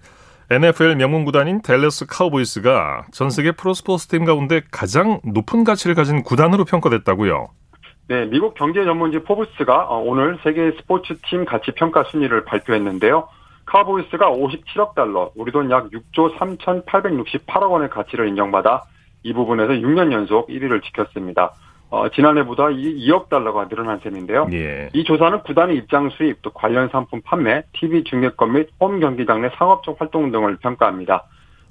NFL 0.50 0.96
명문 0.96 1.24
구단인 1.24 1.62
델러스 1.62 2.04
카우보이스가 2.06 3.06
전 3.12 3.30
세계 3.30 3.52
프로스포츠 3.52 4.08
팀 4.08 4.26
가운데 4.26 4.60
가장 4.70 5.20
높은 5.24 5.64
가치를 5.64 5.94
가진 5.94 6.22
구단으로 6.22 6.66
평가됐다고요. 6.66 7.48
네, 8.08 8.26
미국 8.26 8.54
경제 8.54 8.84
전문지 8.84 9.20
포브스가 9.20 9.86
어, 9.88 9.98
오늘 10.00 10.38
세계 10.44 10.72
스포츠 10.72 11.14
팀 11.22 11.46
가치 11.46 11.70
평가 11.70 12.04
순위를 12.04 12.44
발표했는데요. 12.44 13.26
카우보이스가 13.66 14.30
57억 14.30 14.94
달러, 14.94 15.30
우리 15.34 15.52
돈 15.52 15.70
약 15.70 15.90
6조 15.90 16.36
3,868억 16.36 17.70
원의 17.70 17.88
가치를 17.90 18.28
인정받아 18.28 18.82
이 19.22 19.32
부분에서 19.32 19.72
6년 19.74 20.12
연속 20.12 20.48
1위를 20.48 20.82
지켰습니다. 20.82 21.52
어, 21.90 22.08
지난해보다 22.08 22.64
2억 22.68 23.28
달러가 23.28 23.68
늘어난 23.68 24.00
셈인데요. 24.00 24.48
예. 24.52 24.88
이 24.94 25.04
조사는 25.04 25.42
구단의 25.42 25.76
입장 25.76 26.08
수입, 26.10 26.40
또 26.40 26.50
관련 26.50 26.88
상품 26.88 27.20
판매, 27.22 27.62
TV 27.74 28.04
중계권 28.04 28.52
및 28.54 28.70
홈 28.80 28.98
경기장 28.98 29.42
내 29.42 29.50
상업적 29.56 30.00
활동 30.00 30.32
등을 30.32 30.56
평가합니다. 30.56 31.24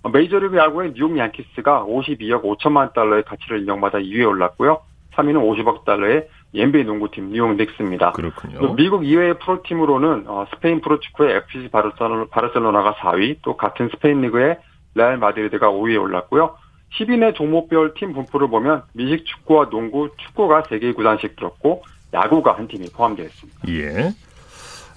어, 0.04 0.10
메이저리그 0.10 0.58
야구의 0.58 0.94
뉴욕 0.94 1.18
양키스가 1.18 1.86
52억 1.86 2.44
5천만 2.44 2.94
달러의 2.94 3.24
가치를 3.24 3.60
인정받아 3.62 3.98
2위에 3.98 4.28
올랐고요. 4.28 4.82
3위는 5.16 5.42
50억 5.42 5.86
달러의 5.86 6.28
NBA 6.54 6.86
농구팀 6.86 7.32
뉴욕 7.32 7.56
닉스입니다. 7.56 8.12
그렇군요. 8.12 8.74
미국 8.74 9.06
이외의 9.06 9.40
프로팀으로는 9.40 10.26
어, 10.28 10.46
스페인 10.54 10.82
프로축구의 10.82 11.38
FC 11.38 11.70
바르셀로나가 11.70 12.96
4위, 12.96 13.38
또 13.42 13.56
같은 13.56 13.90
스페인 13.90 14.22
리그의 14.22 14.58
레알 14.96 15.18
마드리드가 15.18 15.70
5위에 15.70 16.02
올랐고요. 16.02 16.56
10위 16.98 17.19
내 17.19 17.36
종목별 17.36 17.94
팀 17.94 18.14
분포를 18.14 18.50
보면 18.50 18.84
미식 18.94 19.26
축구와 19.26 19.70
농구, 19.70 20.10
축구가 20.18 20.64
3개 20.64 20.94
구단씩 20.94 21.38
들었고 21.38 21.84
야구가 22.14 22.58
한 22.58 22.68
팀이 22.68 22.88
포함되어 22.94 23.26
있습니다. 23.26 23.60
예. 23.70 24.12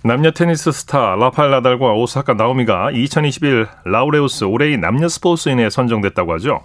남녀 0.02 0.32
테니스 0.32 0.72
스타 0.72 1.14
라팔 1.14 1.50
나달과 1.50 1.94
오사카 1.94 2.34
나오미가 2.34 2.90
2021 2.90 3.66
라우레우스 3.84 4.44
올해의 4.44 4.76
남녀 4.76 5.08
스포츠인에 5.08 5.70
선정됐다고 5.70 6.32
하죠. 6.34 6.60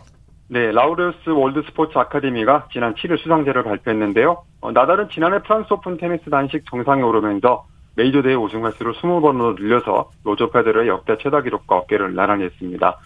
네, 0.51 0.71
라우레우스 0.71 1.29
월드 1.29 1.61
스포츠 1.67 1.95
아카데미가 1.95 2.69
지난 2.73 2.95
7일 2.95 3.19
수상자를 3.19 3.63
발표했는데요. 3.63 4.43
어, 4.61 4.71
나달은 4.71 5.09
지난해 5.09 5.43
프랑스 5.43 5.71
오픈 5.71 5.97
테니스 5.97 6.27
단식 6.31 6.65
정상에 6.65 7.03
오르면서 7.03 7.67
메이저 7.95 8.23
대회 8.23 8.33
우승 8.33 8.65
횟수를 8.65 8.93
20번으로 8.93 9.61
늘려서 9.61 10.09
로저 10.23 10.49
페데러의 10.49 10.87
역대 10.87 11.17
최다 11.19 11.43
기록과 11.43 11.77
어깨를 11.77 12.15
나란히 12.15 12.45
했습니다. 12.45 12.97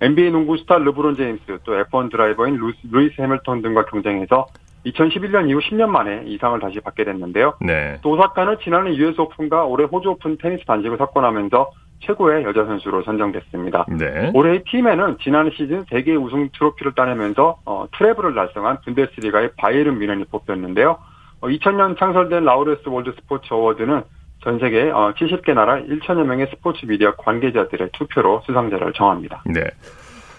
NBA 0.00 0.30
농구 0.30 0.56
스타 0.56 0.78
르브론 0.78 1.16
제임스, 1.16 1.58
또 1.64 1.72
F1 1.72 2.12
드라이버인 2.12 2.56
루이스 2.92 3.20
해밀턴 3.20 3.62
등과 3.62 3.86
경쟁해서 3.86 4.46
2011년 4.86 5.48
이후 5.48 5.58
10년 5.58 5.88
만에 5.88 6.22
이 6.26 6.38
상을 6.38 6.58
다시 6.60 6.78
받게 6.78 7.04
됐는데요. 7.04 7.54
네. 7.60 7.98
또 8.02 8.10
오사카는 8.10 8.58
지난해 8.62 8.94
US 8.94 9.20
오픈과 9.20 9.64
올해 9.64 9.86
호주 9.86 10.10
오픈 10.10 10.38
테니스 10.38 10.64
단식을 10.66 10.98
석권하면서 10.98 11.68
최고의 12.02 12.44
여자 12.44 12.64
선수로 12.64 13.02
선정됐습니다. 13.02 13.86
네. 13.88 14.30
올해 14.34 14.62
팀에는 14.64 15.18
지난 15.22 15.50
시즌 15.56 15.84
세계 15.88 16.14
우승 16.14 16.48
트로피를 16.52 16.94
따내면서 16.94 17.58
어, 17.64 17.86
트래블을 17.96 18.34
달성한 18.34 18.80
분데스리가의 18.84 19.52
바이에른 19.56 19.98
뮌헨이 19.98 20.24
뽑혔는데요. 20.26 20.98
어, 21.40 21.48
2000년 21.48 21.98
창설된 21.98 22.44
라우레우스 22.44 22.88
월드 22.88 23.12
스포츠 23.20 23.52
어워드는 23.52 24.02
전 24.42 24.58
세계 24.58 24.90
70개 24.90 25.50
어, 25.50 25.54
나라 25.54 25.76
1천여 25.80 26.24
명의 26.24 26.48
스포츠 26.50 26.84
미디어 26.86 27.14
관계자들의 27.16 27.90
투표로 27.92 28.42
수상자를 28.46 28.92
정합니다. 28.92 29.42
네. 29.46 29.62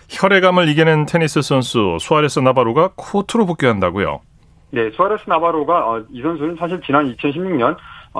혈액암을 0.09 0.67
이겨낸 0.69 1.05
테니스 1.05 1.41
선수 1.41 1.97
수아레스 1.99 2.39
나바로가 2.39 2.91
코트로 2.95 3.45
복귀한다고요? 3.45 4.21
네, 4.71 4.89
수아레스 4.91 5.23
나바로가 5.27 5.89
어, 5.89 6.03
이 6.11 6.21
선수는 6.21 6.57
사실 6.57 6.81
지난 6.85 7.13
2016년 7.15 7.73
어, 7.73 7.77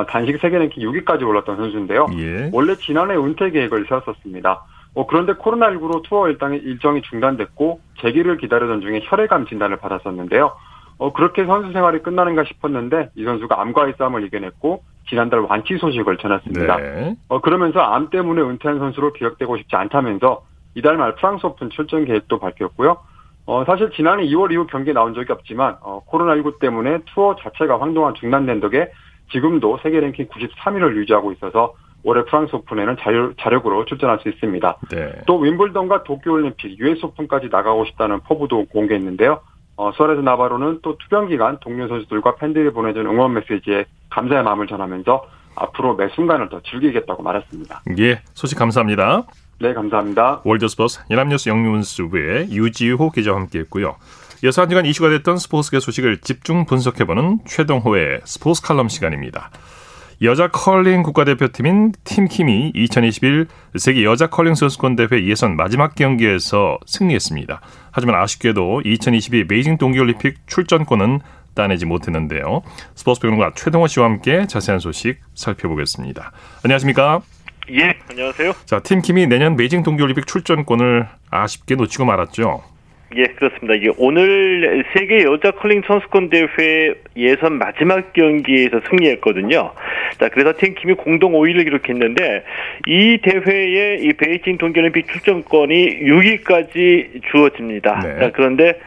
단식 0.08 0.40
세계 0.40 0.58
랭킹 0.58 0.84
6위까지 0.84 1.28
올랐던 1.28 1.56
선수인데요. 1.58 2.08
예. 2.18 2.50
원래 2.52 2.76
지난해 2.76 3.16
은퇴 3.16 3.52
계획을 3.52 3.86
세웠었습니다. 3.88 4.64
어, 4.96 5.08
그런데 5.08 5.34
코로나19로 5.34 6.04
투어 6.04 6.30
일정이, 6.30 6.58
일정이 6.58 7.02
중단됐고 7.02 7.80
재개를 8.02 8.38
기다리던 8.38 8.82
중에 8.82 9.02
혈액암 9.04 9.48
진단을 9.48 9.78
받았었는데요. 9.78 10.52
어, 10.98 11.14
그렇게 11.14 11.46
선수 11.46 11.72
생활이 11.72 12.00
끝나는가 12.00 12.44
싶었는데 12.44 13.10
이 13.16 13.24
선수가 13.24 13.60
암과의 13.60 13.96
싸움을 13.98 14.24
이겨냈고 14.26 14.84
지난달 15.10 15.40
완치 15.42 15.78
소식을 15.78 16.18
전했습니다. 16.18 16.78
네. 16.78 17.16
어, 17.28 17.42
그러면서 17.42 17.80
암 17.80 18.10
때문에 18.10 18.42
은퇴한 18.42 18.80
선수로 18.80 19.14
기억되고 19.14 19.58
싶지 19.58 19.76
않다면서 19.76 20.44
이달 20.76 20.98
말 20.98 21.16
프랑스 21.16 21.46
오픈 21.46 21.70
출전 21.70 22.06
계획도 22.06 22.40
밝혔고요. 22.40 22.98
어, 23.46 23.66
사실 23.66 23.92
지난해 23.92 24.26
2월 24.28 24.52
이후 24.52 24.66
경기에 24.68 24.94
나온 24.94 25.14
적이 25.14 25.34
없지만 25.34 25.76
어, 25.82 26.02
코로나19 26.10 26.60
때문에 26.60 27.00
투어 27.14 27.36
자체가 27.36 27.82
한동안 27.82 28.14
중단된 28.16 28.62
덕에 28.62 28.92
지금도 29.32 29.80
세계 29.82 30.00
랭킹 30.00 30.28
93위를 30.28 30.96
유지하고 30.96 31.32
있어서 31.34 31.74
올해 32.04 32.24
프랑스 32.26 32.56
오픈에는 32.56 32.98
자유, 33.00 33.34
자력으로 33.40 33.86
출전할 33.86 34.20
수 34.20 34.30
있습니다. 34.30 34.78
네. 34.92 35.14
또 35.26 35.40
윔블던과 35.40 36.04
도쿄올림픽, 36.04 36.78
US 36.80 37.06
오픈까지 37.06 37.48
나가고 37.50 37.86
싶다는 37.86 38.20
포부도 38.22 38.66
공개했는데요. 38.66 39.40
어, 39.76 39.92
수아레스 39.94 40.20
나바로는 40.20 40.80
또 40.84 40.98
투병 40.98 41.30
기간 41.30 41.58
동료 41.60 41.88
선수들과 41.88 42.36
팬들이 42.36 42.72
보내준 42.72 43.08
응원 43.08 43.34
메시지에 43.34 43.86
감사의 44.10 44.44
마음을 44.44 44.68
전하면서 44.68 45.26
앞으로 45.56 45.96
매 45.96 46.10
순간을 46.10 46.50
더 46.50 46.62
즐기겠다고 46.62 47.24
말했습니다. 47.24 47.84
예, 48.00 48.22
소식 48.34 48.58
감사합니다. 48.58 49.24
네, 49.60 49.74
감사합니다. 49.74 50.42
월드스포츠 50.44 51.02
연합뉴스 51.10 51.50
영문뉴스부의 51.50 52.52
유지호 52.52 53.12
기자와 53.12 53.40
함께했고요. 53.40 53.96
이어서 54.44 54.62
한 54.62 54.70
주간 54.70 54.86
이슈가 54.86 55.10
됐던 55.10 55.38
스포츠계 55.38 55.80
소식을 55.80 56.20
집중 56.20 56.66
분석해보는 56.66 57.40
최동호의 57.48 58.22
스포츠 58.26 58.62
칼럼 58.62 58.90
시간입니다. 58.90 59.52
여자 60.22 60.50
컬링 60.50 61.02
국가대표팀인 61.04 61.94
팀킴이 62.04 62.74
2021 62.76 63.48
세계 63.78 64.04
여자 64.04 64.28
컬링 64.28 64.54
선수권 64.56 64.98
대회 64.98 65.26
예선 65.26 65.56
마지막 65.56 65.96
경기에서 65.96 66.78
승리했습니다. 66.86 67.62
하지만 67.92 68.22
아쉽게도 68.22 68.82
2022 68.84 69.48
베이징 69.48 69.78
동계올림픽 69.78 70.46
출전권은 70.46 71.22
따내지 71.54 71.86
못했는데요. 71.86 72.64
스포츠 72.96 73.22
평론가 73.22 73.54
최동호 73.56 73.88
씨와 73.88 74.08
함께 74.08 74.46
자세한 74.46 74.80
소식 74.80 75.22
살펴보겠습니다. 75.36 76.34
안녕하십니까? 76.66 77.22
예, 77.72 77.98
안녕하세요. 78.10 78.54
자, 78.66 78.80
팀킴이 78.82 79.28
내년 79.28 79.56
베이징 79.56 79.84
동계올림픽 79.84 80.28
출전권을 80.28 81.08
아쉽게 81.30 81.76
놓치고 81.76 82.04
말았죠. 82.04 82.73
예, 83.16 83.24
그렇습니다. 83.36 83.76
이게 83.76 83.92
오늘 83.98 84.84
세계 84.94 85.24
여자 85.24 85.52
컬링 85.52 85.84
선수권 85.86 86.30
대회 86.30 86.94
예선 87.16 87.60
마지막 87.60 88.14
경기에서 88.14 88.82
승리했거든요. 88.90 89.72
자, 90.20 90.30
그래서 90.30 90.54
팀킴이 90.58 90.96
공동 90.96 91.34
5위를 91.34 91.64
기록했는데 91.64 92.44
이 92.88 93.20
대회에 93.22 93.98
이 93.98 94.14
베이징 94.14 94.58
동계올림픽 94.58 95.08
출전권이 95.08 96.00
6위까지 96.02 97.22
주어집니다. 97.32 98.00
네. 98.00 98.20
자, 98.20 98.32
그런데 98.34 98.80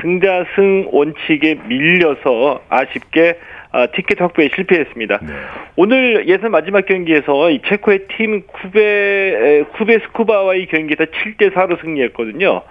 승자승 0.00 0.88
원칙에 0.90 1.56
밀려서 1.66 2.62
아쉽게 2.68 3.38
아, 3.72 3.86
티켓 3.88 4.20
확보에 4.20 4.48
실패했습니다. 4.54 5.18
네. 5.20 5.32
오늘 5.74 6.28
예선 6.28 6.52
마지막 6.52 6.86
경기에서 6.86 7.50
이 7.50 7.60
체코의 7.66 8.06
팀 8.16 8.42
쿠베 8.46 9.64
쿠베 9.76 9.98
스쿠바와의 9.98 10.66
경기에서 10.66 11.04
7대 11.06 11.52
4로 11.52 11.80
승리했거든요. 11.80 12.62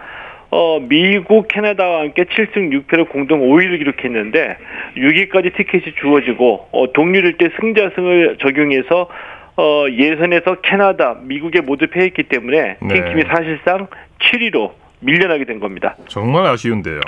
어, 0.55 0.79
미국, 0.79 1.48
캐나다와 1.48 2.01
함께 2.01 2.25
7승 2.25 2.86
6패로 2.86 3.10
공동 3.10 3.39
5위를 3.39 3.79
기록했는데 3.79 4.57
6위까지 4.95 5.57
티켓이 5.57 5.95
주어지고 6.00 6.67
어, 6.72 6.93
동률일 6.93 7.39
때 7.39 7.50
승자승을 7.60 8.38
적용해서 8.39 9.10
어, 9.57 9.86
예선에서 9.91 10.62
캐나다, 10.62 11.17
미국에 11.24 11.62
모두 11.62 11.88
패했기 11.88 12.24
때문에 12.24 12.77
네. 12.81 12.88
팀팀이 12.88 13.24
사실상 13.24 13.88
7위로 14.19 14.74
밀려나게 15.00 15.45
된 15.45 15.60
겁니다. 15.60 15.95
정말 16.07 16.45
아쉬운데요. 16.45 17.01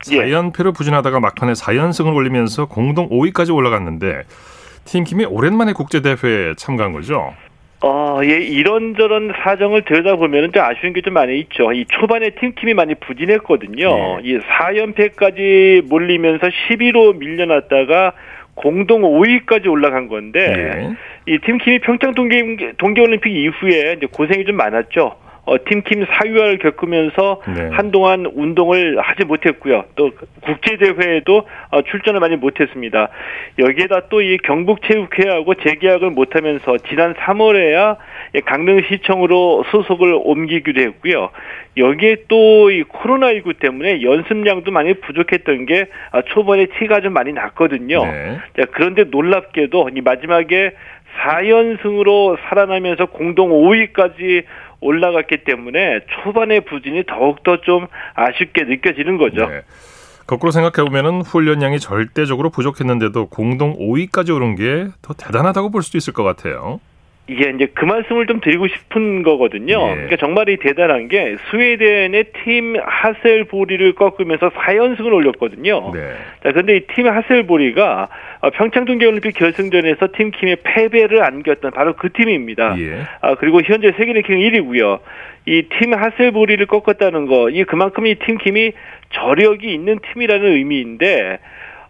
4연패로 0.00 0.68
예. 0.68 0.72
부진하다가 0.72 1.20
막판에 1.20 1.52
4연승을 1.52 2.14
올리면서 2.14 2.64
공동 2.64 3.10
5위까지 3.10 3.54
올라갔는데 3.54 4.22
팀킴이 4.86 5.26
오랜만에 5.26 5.74
국제대회에 5.74 6.54
참가한 6.56 6.92
거죠? 6.92 7.34
어, 7.82 8.20
예, 8.24 8.38
이런저런 8.38 9.32
사정을 9.42 9.82
들여다보면 9.82 10.52
좀 10.52 10.62
아쉬운 10.64 10.92
게 10.92 11.02
좀 11.02 11.14
많이 11.14 11.38
있죠. 11.40 11.72
이 11.72 11.84
초반에 11.86 12.30
팀킴이 12.30 12.74
많이 12.74 12.94
부진했거든요. 12.94 13.88
네. 13.94 14.18
이 14.24 14.38
4연패까지 14.38 15.82
몰리면서 15.88 16.48
11호 16.48 17.18
밀려났다가 17.18 18.12
공동 18.54 19.02
5위까지 19.02 19.70
올라간 19.70 20.08
건데, 20.08 20.46
네. 20.48 20.94
이 21.26 21.38
팀킴이 21.38 21.80
평창 21.80 22.14
동계, 22.14 22.72
동계올림픽 22.78 23.30
이후에 23.32 23.94
이제 23.98 24.06
고생이 24.10 24.46
좀 24.46 24.56
많았죠. 24.56 25.14
어, 25.46 25.56
팀킴 25.64 26.04
사유화를 26.04 26.58
겪으면서 26.58 27.40
네. 27.46 27.70
한동안 27.72 28.26
운동을 28.26 28.98
하지 29.00 29.24
못했고요. 29.24 29.84
또 29.94 30.10
국제 30.42 30.76
대회에도 30.76 31.46
어, 31.70 31.82
출전을 31.82 32.20
많이 32.20 32.36
못했습니다. 32.36 33.08
여기에다 33.58 34.08
또 34.10 34.26
이 34.26 34.38
경북체육회하고 34.38 35.54
재계약을 35.54 36.10
못하면서 36.10 36.78
지난 36.88 37.14
3월에야 37.14 37.96
강릉시청으로 38.44 39.64
소속을 39.70 40.18
옮기기도 40.24 40.80
했고요. 40.80 41.30
여기에 41.76 42.16
또 42.28 42.70
이 42.70 42.82
코로나19 42.82 43.60
때문에 43.60 44.02
연습량도 44.02 44.72
많이 44.72 44.94
부족했던 44.94 45.66
게 45.66 45.86
아, 46.10 46.22
초반에 46.22 46.66
티가 46.78 47.00
좀 47.00 47.12
많이 47.12 47.32
났거든요. 47.32 48.04
네. 48.04 48.38
그런데 48.72 49.04
놀랍게도 49.04 49.90
이 49.94 50.00
마지막에 50.00 50.72
4연승으로 51.22 52.36
살아나면서 52.48 53.06
공동 53.06 53.50
5위까지 53.50 54.44
올라갔기 54.80 55.44
때문에 55.44 56.00
초반의 56.24 56.62
부진이 56.64 57.04
더욱더 57.06 57.60
좀 57.62 57.86
아쉽게 58.14 58.64
느껴지는 58.64 59.16
거죠. 59.18 59.46
네. 59.48 59.62
거꾸로 60.26 60.50
생각해 60.50 60.84
보면은 60.88 61.22
훈련량이 61.22 61.78
절대적으로 61.78 62.50
부족했는데도 62.50 63.28
공동 63.28 63.76
5위까지 63.78 64.34
오른 64.34 64.56
게 64.56 64.88
더 65.02 65.14
대단하다고 65.14 65.70
볼 65.70 65.82
수도 65.82 65.98
있을 65.98 66.12
것 66.12 66.24
같아요. 66.24 66.80
이게 67.28 67.50
이제 67.50 67.66
그 67.74 67.84
말씀을 67.84 68.26
좀 68.26 68.40
드리고 68.40 68.68
싶은 68.68 69.24
거거든요. 69.24 69.84
네. 69.88 69.92
그러니까 69.94 70.16
정말 70.16 70.48
이 70.48 70.56
대단한 70.58 71.08
게 71.08 71.36
스웨덴의 71.50 72.26
팀 72.44 72.76
하셀보리를 72.80 73.94
꺾으면서 73.94 74.50
4연승을 74.50 75.12
올렸거든요. 75.12 75.90
네. 75.92 76.12
자, 76.44 76.52
근데 76.52 76.76
이 76.76 76.86
팀 76.86 77.08
하셀보리가 77.08 78.08
평창 78.54 78.84
동계올림픽 78.84 79.34
결승전에서 79.34 80.08
팀킴의 80.16 80.58
패배를 80.62 81.24
안겼던 81.24 81.72
바로 81.72 81.94
그 81.94 82.12
팀입니다. 82.12 82.76
예. 82.78 83.00
아, 83.20 83.34
그리고 83.34 83.60
현재 83.60 83.92
세계 83.96 84.12
랭킹 84.12 84.38
1위고요. 84.38 85.00
이 85.46 85.62
팀 85.68 85.94
하셀보리를 85.94 86.64
꺾었다는 86.66 87.26
거, 87.26 87.50
이 87.50 87.64
그만큼 87.64 88.06
이 88.06 88.14
팀킴이 88.16 88.72
저력이 89.10 89.72
있는 89.72 89.98
팀이라는 90.12 90.44
의미인데 90.52 91.38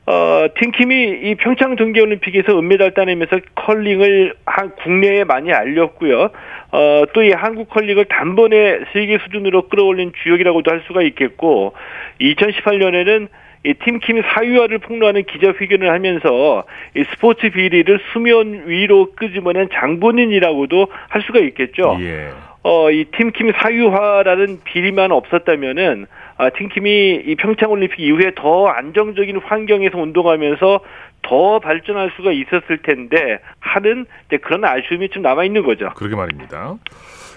어, 0.06 0.46
팀킴이 0.58 1.20
이 1.24 1.34
평창 1.34 1.74
동계올림픽에서 1.74 2.56
은메달 2.58 2.92
따내면서 2.94 3.40
컬링을 3.56 4.34
한 4.46 4.70
국내에 4.76 5.24
많이 5.24 5.52
알렸고요. 5.52 6.30
어, 6.72 7.04
또 7.12 7.22
이 7.22 7.32
한국 7.32 7.68
컬링을 7.70 8.04
단번에 8.04 8.80
세계 8.92 9.18
수준으로 9.18 9.68
끌어올린 9.68 10.12
주역이라고도 10.22 10.70
할 10.70 10.82
수가 10.86 11.02
있겠고, 11.02 11.72
2018년에는 12.20 13.28
이 13.64 13.74
팀킴 13.74 14.22
사유화를 14.22 14.78
폭로하는 14.78 15.24
기자회견을 15.24 15.90
하면서 15.90 16.62
이 16.96 17.02
스포츠 17.10 17.50
비리를 17.50 17.98
수면 18.12 18.62
위로 18.66 19.12
끄집어낸 19.16 19.68
장본인이라고도 19.72 20.86
할 21.08 21.22
수가 21.22 21.40
있겠죠. 21.40 21.98
예. 22.00 22.28
어, 22.62 22.90
이 22.92 23.06
팀킴 23.06 23.52
사유화라는 23.52 24.60
비리만 24.62 25.10
없었다면은 25.10 26.06
아, 26.38 26.50
팀킴이 26.50 27.22
이 27.26 27.34
평창올림픽 27.36 27.98
이후에 28.00 28.32
더 28.36 28.66
안정적인 28.68 29.38
환경에서 29.44 29.98
운동하면서 29.98 30.80
더 31.22 31.58
발전할 31.60 32.12
수가 32.16 32.30
있었을 32.32 32.78
텐데 32.82 33.38
하는 33.58 34.06
그런 34.42 34.64
아쉬움이 34.64 35.08
좀 35.08 35.22
남아 35.22 35.44
있는 35.44 35.62
거죠. 35.64 35.88
그러게 35.96 36.14
말입니다. 36.14 36.74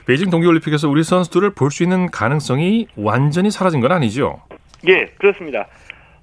베이징 0.05 0.29
동계올림픽에서 0.29 0.89
우리 0.89 1.03
선수들을 1.03 1.51
볼 1.55 1.71
수 1.71 1.83
있는 1.83 2.07
가능성이 2.11 2.87
완전히 2.95 3.51
사라진 3.51 3.79
건 3.79 3.91
아니죠? 3.91 4.41
예, 4.87 5.05
그렇습니다. 5.17 5.65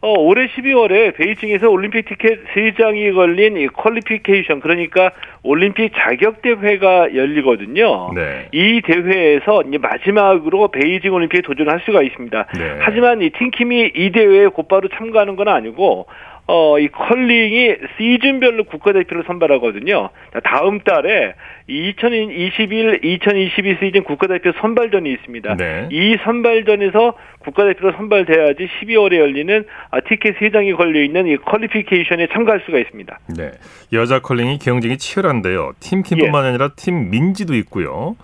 어, 0.06 0.12
올해 0.20 0.46
12월에 0.46 1.16
베이징에서 1.16 1.68
올림픽 1.68 2.04
티켓 2.04 2.38
3장이 2.54 3.12
걸린 3.12 3.56
이 3.56 3.66
qualification 3.66 4.60
그러니까 4.60 5.10
올림픽 5.42 5.90
자격 5.96 6.42
대회가 6.42 7.12
열리거든요. 7.12 8.12
네. 8.14 8.46
이 8.52 8.80
대회에서 8.82 9.62
이제 9.62 9.78
마지막으로 9.78 10.68
베이징 10.68 11.12
올림픽에 11.12 11.42
도전할 11.42 11.80
수가 11.84 12.02
있습니다. 12.02 12.46
네. 12.56 12.76
하지만 12.78 13.20
이 13.20 13.30
팀킴이 13.30 13.94
이 13.96 14.12
대회에 14.12 14.46
곧바로 14.46 14.88
참가하는 14.90 15.34
건 15.34 15.48
아니고 15.48 16.06
어, 16.48 16.78
이 16.78 16.88
컬링이 16.88 17.76
시즌별로 17.96 18.64
국가대표를 18.64 19.24
선발하거든요. 19.26 20.10
다음 20.44 20.80
달에 20.80 21.34
2021, 21.66 23.00
2022 23.02 23.78
시즌 23.80 24.04
국가대표 24.04 24.52
선발전이 24.60 25.12
있습니다. 25.12 25.56
네. 25.56 25.88
이 25.90 26.16
선발전에서 26.22 27.14
국가대표로 27.40 27.92
선발돼야지 27.96 28.68
12월에 28.80 29.18
열리는 29.18 29.64
아, 29.90 30.00
티켓 30.00 30.38
3장이 30.38 30.76
걸려있는 30.76 31.26
이 31.26 31.36
qualification에 31.36 32.28
참가할 32.32 32.62
수가 32.64 32.78
있습니다. 32.78 33.18
네. 33.36 33.50
여자 33.92 34.20
컬링이 34.20 34.58
경쟁이 34.58 34.98
치열한데요. 34.98 35.72
팀킴뿐만 35.80 36.44
예. 36.44 36.48
아니라 36.50 36.68
팀 36.76 37.10
민지도 37.10 37.56
있고요. 37.56 38.16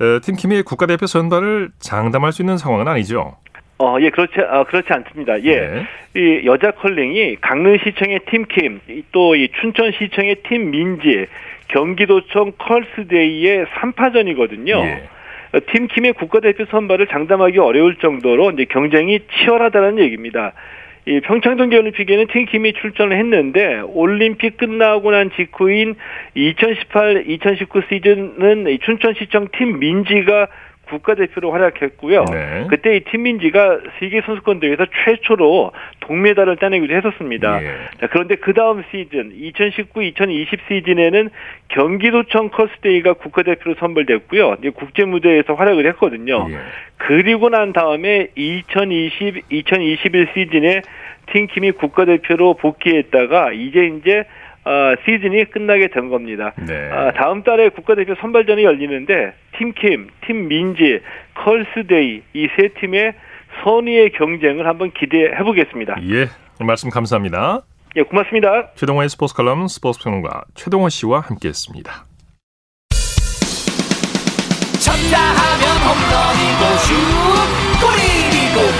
어, 0.00 0.20
팀킴이 0.22 0.62
국가대표 0.62 1.06
선발을 1.06 1.70
장담할 1.78 2.32
수 2.32 2.42
있는 2.42 2.56
상황은 2.58 2.88
아니죠. 2.88 3.36
어, 3.80 3.96
예, 4.00 4.10
그렇지, 4.10 4.38
어, 4.40 4.64
그렇지 4.64 4.92
않습니다. 4.92 5.42
예. 5.42 5.60
네. 5.60 5.86
이 6.14 6.42
여자 6.44 6.70
컬링이 6.72 7.36
강릉시청의 7.40 8.20
팀킴, 8.30 8.80
또 9.12 9.34
이 9.34 9.48
춘천시청의 9.60 10.36
팀 10.48 10.70
민지, 10.70 11.26
경기도청 11.68 12.52
컬스데이의 12.58 13.64
3파전이거든요. 13.66 14.84
예. 14.84 15.02
팀킴의 15.66 16.12
국가대표 16.12 16.66
선발을 16.66 17.06
장담하기 17.06 17.58
어려울 17.58 17.96
정도로 17.96 18.50
이제 18.50 18.66
경쟁이 18.66 19.20
치열하다는 19.32 19.98
얘기입니다. 19.98 20.52
이 21.06 21.20
평창 21.20 21.56
동계올림픽에는 21.56 22.26
팀킴이 22.26 22.74
출전을 22.74 23.16
했는데 23.16 23.80
올림픽 23.80 24.58
끝나고 24.58 25.10
난 25.10 25.30
직후인 25.34 25.94
2018-2019 26.36 27.88
시즌은 27.88 28.78
춘천시청 28.82 29.48
팀 29.56 29.78
민지가 29.78 30.48
국가대표로 30.90 31.52
활약했고요. 31.52 32.24
네. 32.30 32.66
그때 32.68 32.96
이 32.96 33.00
팀민지가 33.00 33.80
세계 33.98 34.20
선수권 34.20 34.60
대회에서 34.60 34.86
최초로 35.04 35.72
동메달을 36.00 36.56
따내기도 36.56 36.94
했었습니다. 36.94 37.62
예. 37.62 37.66
자, 38.00 38.08
그런데 38.08 38.34
그 38.36 38.52
다음 38.52 38.82
시즌 38.90 39.32
2019-2020 39.32 40.58
시즌에는 40.68 41.30
경기도청 41.68 42.50
커스데이가 42.50 43.14
국가대표로 43.14 43.76
선발됐고요. 43.78 44.56
국제 44.74 45.04
무대에서 45.04 45.54
활약을 45.54 45.86
했거든요. 45.86 46.46
예. 46.50 46.58
그리고 46.98 47.48
난 47.48 47.72
다음에 47.72 48.28
2020-2021 48.36 50.34
시즌에 50.34 50.82
팀킴이 51.32 51.72
국가대표로 51.72 52.54
복귀했다가 52.54 53.52
이제 53.52 53.86
이제 53.98 54.24
어, 54.64 54.94
시즌이 55.04 55.44
끝나게 55.46 55.88
된 55.88 56.08
겁니다. 56.10 56.52
네. 56.66 56.90
어, 56.92 57.12
다음 57.16 57.42
달에 57.42 57.70
국가대표 57.70 58.14
선발전이 58.20 58.62
열리는데 58.64 59.32
팀킴, 59.58 60.08
팀 60.26 60.48
민지, 60.48 61.00
컬스데이 61.34 62.22
이 62.34 62.48
세 62.56 62.68
팀의 62.80 63.14
선의의 63.64 64.12
경쟁을 64.12 64.66
한번 64.66 64.92
기대해 64.92 65.36
보겠습니다. 65.38 65.96
예, 66.10 66.26
말씀 66.64 66.88
감사합니다. 66.90 67.62
예, 67.96 68.02
고맙습니다. 68.02 68.70
최동호의 68.76 69.08
스포츠 69.08 69.34
칼럼 69.34 69.66
스포츠 69.66 69.98
평론가 70.04 70.42
최동호 70.54 70.88
씨와 70.88 71.20
함께했습니다. 71.20 72.04
쳤다 74.80 75.18
하면 75.18 75.64
홈런이고 75.84 76.62
슛 76.86 76.94
골이고 77.80 78.56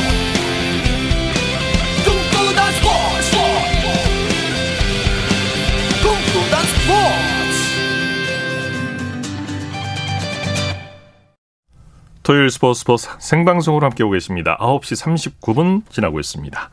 토요일 12.31 12.49
스포츠 12.49 12.79
스포츠 12.79 13.09
생방송으로 13.19 13.83
함께 13.83 14.03
오고 14.03 14.13
계십니다. 14.13 14.55
9시 14.61 15.41
39분 15.41 15.81
지나고 15.89 16.17
있습니다. 16.17 16.69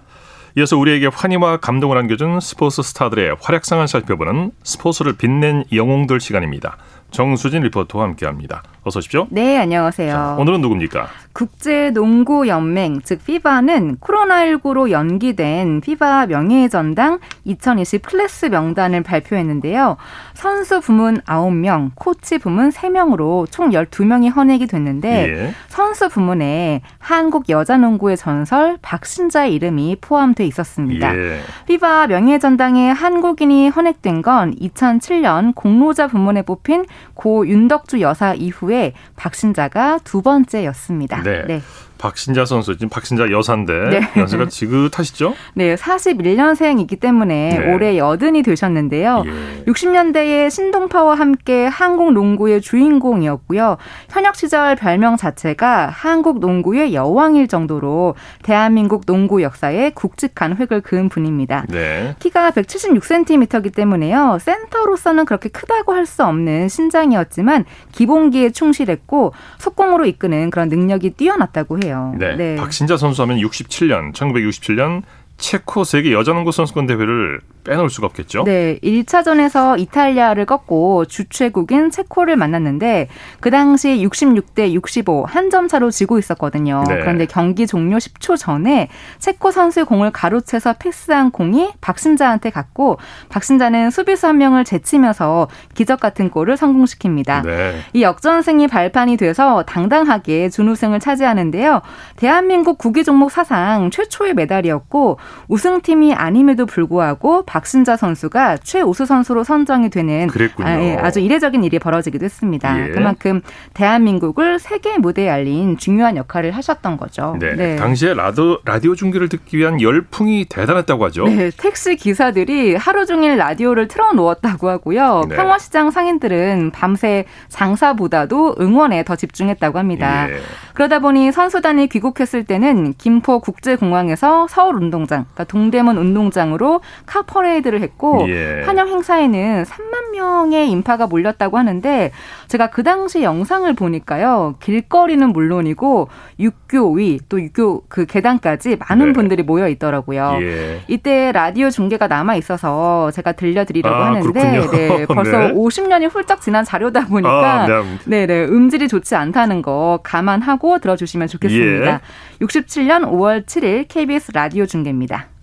이어서 0.57 0.77
우리에게 0.77 1.09
환희와 1.09 1.57
감동을 1.57 1.99
안겨준 1.99 2.39
스포츠 2.39 2.81
스타들의 2.81 3.39
활약상을 3.41 3.89
살펴보는 3.89 4.53
스포츠를 4.63 5.17
빛낸 5.17 5.65
영웅들 5.73 6.21
시간입니다. 6.21 6.77
정수진 7.11 7.65
리포터와 7.65 8.05
함께합니다. 8.05 8.63
어서 8.89 8.99
오십시오. 8.99 9.27
네, 9.31 9.59
안녕하세요. 9.59 10.13
자, 10.13 10.37
오늘은 10.39 10.61
누굽니까? 10.63 11.09
국제농구연맹, 11.35 13.03
즉 13.05 13.25
FIBA는 13.25 13.99
코로나19로 13.99 14.91
연기된 14.91 15.81
FIBA 15.83 16.27
명예전당 16.27 17.21
2020 17.45 18.03
클래스 18.03 18.47
명단을 18.47 19.03
발표했는데요. 19.05 19.99
선수 20.35 20.81
부문 20.81 21.21
9명, 21.21 21.93
코치 21.95 22.39
부문 22.39 22.71
3명으로 22.71 23.47
총 23.51 23.71
12명이 23.71 24.35
헌액이 24.35 24.67
됐는데 24.67 25.29
예. 25.29 25.55
선수 25.69 26.09
부문에 26.09 26.81
한국 26.99 27.49
여자농구의 27.49 28.17
전설 28.17 28.79
박신자의 28.83 29.55
이름이 29.55 29.99
포함돼 30.01 30.45
있었습니다. 30.47 31.17
예. 31.17 31.41
FIBA 31.67 32.09
명예전당에 32.09 32.91
한국인이 32.91 33.69
헌액된 33.69 34.23
건 34.23 34.55
2007년 34.57 35.55
공로자 35.55 36.09
부문에 36.09 36.43
뽑힌 36.43 36.85
고 37.15 37.47
윤덕주 37.47 38.01
여사 38.01 38.35
이후에 38.35 38.78
박신자가 39.17 39.99
두 40.05 40.23
번째였습니다. 40.23 41.23
네. 41.23 41.45
네. 41.47 41.61
박신자 41.99 42.45
선수 42.45 42.75
지금 42.77 42.89
박신자 42.89 43.31
여사인데 43.31 43.73
네. 43.91 44.01
연세가 44.17 44.49
지긋하시죠? 44.49 45.35
네, 45.55 45.75
41년생이기 45.77 46.99
때문에 47.01 47.59
네. 47.59 47.73
올해 47.73 47.97
여든이 47.99 48.43
되셨는데요. 48.43 49.23
예. 49.27 49.65
60년대에 49.65 50.51
신동파와 50.51 51.15
함께 51.15 51.67
한국 51.67 52.13
농구의 52.13 52.61
주인공이었고요. 52.61 53.77
현역 54.09 54.37
시절 54.37 54.77
별명 54.77 55.17
자체가 55.17 55.89
한국 55.93 56.41
농구의 56.41 56.95
여왕일 56.95 57.49
정도로 57.49 58.15
대한민국 58.43 59.07
농구 59.07 59.43
역사에 59.43 59.91
굵직한 59.91 60.57
획을 60.57 60.81
그은 60.81 61.09
분입니다. 61.09 61.67
네. 61.69 62.15
키가 62.19 62.51
176cm이기 62.53 63.75
때문에요. 63.75 64.39
센터로서는 64.41 65.25
그렇게 65.25 65.49
크다고 65.49 65.93
할 65.93 66.09
수 66.09 66.25
없는 66.25 66.69
신장이었지만 66.69 67.67
기본기에 67.93 68.51
충실했고 68.51 69.35
속공으로 69.59 70.07
이끄는 70.07 70.49
그런 70.49 70.71
능력이 70.71 71.11
뛰어났다고 71.11 71.81
해요. 71.85 71.88
해요. 71.89 72.15
네. 72.19 72.37
네. 72.37 72.57
박신자 72.57 72.97
선수 72.97 73.23
하면 73.23 73.39
67년, 73.39 74.15
1967년 74.15 75.03
체코 75.39 75.85
세계 75.85 76.13
여자농구 76.13 76.53
선수권 76.53 76.87
대회를 76.87 77.41
빼놓을 77.69 77.91
수가 77.91 78.07
없겠죠. 78.07 78.45
네, 78.45 78.79
1차전에서 78.83 79.79
이탈리아를 79.79 80.47
꺾고 80.47 81.05
주최국인 81.05 81.91
체코를 81.91 82.37
만났는데 82.37 83.09
그 83.41 83.51
당시 83.51 83.89
66대 84.03 84.73
65 84.73 85.27
한 85.29 85.49
점 85.49 85.67
차로 85.67 85.91
지고 85.91 86.19
있었거든요. 86.19 86.85
네. 86.89 87.01
그런데 87.01 87.25
경기 87.25 87.67
종료 87.67 87.97
10초 87.97 88.37
전에 88.37 88.89
체코 89.19 89.51
선수의 89.51 89.87
공을 89.87 90.11
가로채서 90.11 90.75
패스한 90.75 91.31
공이 91.31 91.71
박신자한테 91.81 92.51
갔고 92.51 92.99
박신자는 93.31 93.91
수비수 93.91 94.27
한 94.27 94.37
명을 94.37 94.65
제치면서 94.65 95.49
기적 95.75 96.01
같은 96.01 96.29
골을 96.29 96.57
성공시킵니다. 96.57 97.47
네. 97.47 97.81
이 97.95 98.03
역전승이 98.03 98.67
발판이 98.69 99.17
돼서 99.17 99.63
당당하게 99.63 100.51
준우승을 100.51 101.01
차지하는데요. 101.01 101.81
대한민국 102.17 102.77
구기 102.77 103.05
종목 103.05 103.31
사상 103.31 103.91
최초의 103.91 104.35
메달이었고 104.35 105.19
우승팀이 105.49 106.13
아님에도 106.13 106.67
불구하고 106.67 107.45
박 107.47 107.58
신자 107.67 107.97
선수가 107.97 108.59
최우수 108.59 109.07
선수로 109.07 109.45
선정이 109.45 109.91
되는 109.91 110.29
아, 110.59 110.81
예, 110.81 110.97
아주 110.97 111.21
이례적인 111.21 111.65
일이 111.65 111.79
벌어지기도 111.79 112.25
했습니다. 112.25 112.89
예. 112.89 112.91
그만큼 112.91 113.41
대한민국을 113.75 114.59
세계 114.59 114.99
무대에 114.99 115.29
알린 115.29 115.77
중요한 115.79 116.17
역할을 116.17 116.53
하셨던 116.53 116.97
거죠. 116.97 117.37
네. 117.41 117.55
네. 117.55 117.77
당시에 117.77 118.15
라디오, 118.15 118.59
라디오 118.65 118.95
중계를 118.95 119.29
듣기 119.29 119.59
위한 119.59 119.81
열풍이 119.81 120.47
대단했다고 120.49 121.05
하죠. 121.07 121.25
네. 121.25 121.51
택시 121.57 121.97
기사들이 121.97 122.77
하루 122.77 123.07
종일 123.07 123.37
라디오를 123.37 123.89
틀어놓았다고 123.89 124.69
하고요. 124.69 125.23
네. 125.29 125.37
평화시장 125.37 125.91
상인들은 125.91 126.73
밤새 126.73 127.25
장사보다도 127.49 128.57
응원에 128.61 129.05
더 129.05 129.17
집중했다고 129.17 129.79
합니다. 129.79 130.31
예. 130.31 130.39
그러다 130.75 131.01
보니 131.01 131.33
선수단이 131.33 131.89
귀국했을 131.89 132.45
때는 132.45 132.95
김포 132.99 133.41
국제공항에서 133.41 134.47
서울 134.49 134.77
운동장, 134.77 135.25
그러니까 135.25 135.45
동대문 135.45 135.97
운동장으로 135.97 136.81
카퍼레 137.07 137.48
이드를 137.57 137.81
했고 137.83 138.27
예. 138.29 138.63
환영 138.65 138.89
행사에는 138.89 139.65
3만 139.65 140.11
명의 140.13 140.71
인파가 140.71 141.07
몰렸다고 141.07 141.59
하는데 141.59 142.11
제가 142.49 142.71
그 142.71 142.83
당시 142.83 143.23
영상을 143.23 143.73
보니까요 143.75 144.57
길거리는 144.61 145.27
물론이고 145.33 146.09
육교 146.39 146.93
위 146.93 147.19
또 147.29 147.41
육교 147.41 147.85
그 147.89 148.07
계단까지 148.07 148.77
많은 148.89 149.07
네. 149.09 149.13
분들이 149.13 149.43
모여 149.43 149.69
있더라고요. 149.69 150.39
예. 150.41 150.81
이때 150.89 151.33
라디오 151.33 151.71
중계가 151.71 152.07
남아 152.09 152.37
있어서 152.37 153.11
제가 153.13 153.33
들려드리려고 153.33 153.95
아, 153.95 154.07
하는데 154.07 154.69
네, 154.71 155.07
벌써 155.09 155.39
네. 155.39 155.53
50년이 155.53 156.11
훌쩍 156.13 156.41
지난 156.41 156.65
자료다 156.65 157.07
보니까 157.07 157.63
아, 157.63 157.85
네. 158.07 158.27
네, 158.27 158.45
음질이 158.45 158.89
좋지 158.89 159.15
않다는 159.15 159.63
거 159.63 160.01
감안하고 160.03 160.59
꼭 160.59 160.81
들어주시면 160.81 161.29
좋겠습니다. 161.29 161.93
예. 161.95 162.45
67년 162.45 163.05
5월 163.05 163.47
7일 163.47 163.87
KBS 163.89 164.33
라디오 164.35 164.67
중계입니다. 164.67 165.38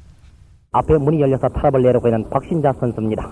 앞에 0.75 0.97
문이 0.97 1.21
열려서 1.21 1.47
타협을 1.47 1.83
내려고 1.83 2.09
있는 2.09 2.29
박신자 2.29 2.73
선수입니다. 2.73 3.31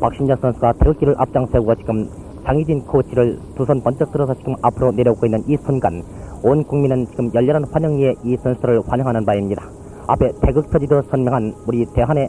박신자 0.00 0.34
선수가 0.36 0.72
태극기를 0.72 1.14
앞장세우고 1.18 1.74
지금 1.76 2.08
장희진 2.44 2.82
코치를 2.86 3.38
두 3.54 3.64
손 3.64 3.80
번쩍 3.80 4.10
들어서 4.10 4.34
지금 4.34 4.54
앞으로 4.60 4.90
내려오고 4.90 5.26
있는 5.26 5.40
이 5.46 5.56
순간 5.58 6.02
온 6.42 6.64
국민은 6.64 7.06
지금 7.10 7.30
열렬한 7.32 7.64
환영리에 7.70 8.14
이 8.24 8.36
선수를 8.38 8.82
환영하는 8.88 9.24
바입니다. 9.24 9.62
앞에 10.08 10.32
태극터지도 10.42 11.02
선명한 11.02 11.54
우리 11.68 11.86
대한의 11.94 12.28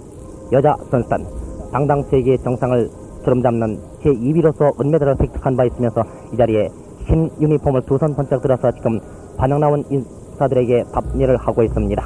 여자 0.51 0.75
선수단 0.91 1.25
당당 1.71 2.03
세계 2.03 2.37
정상을 2.37 2.87
주름잡는 3.23 3.79
제2위로서 4.03 4.79
은메달을 4.79 5.15
획득한 5.21 5.55
바 5.57 5.63
있으면서 5.65 6.03
이 6.33 6.37
자리에 6.37 6.67
흰 7.07 7.31
유니폼을 7.41 7.81
두 7.87 7.97
손 7.97 8.13
번쩍 8.13 8.43
들어서 8.43 8.69
지금 8.73 8.99
반영 9.37 9.59
나온 9.59 9.83
인사들에게 9.89 10.83
답례를 10.93 11.37
하고 11.37 11.63
있습니다. 11.63 12.03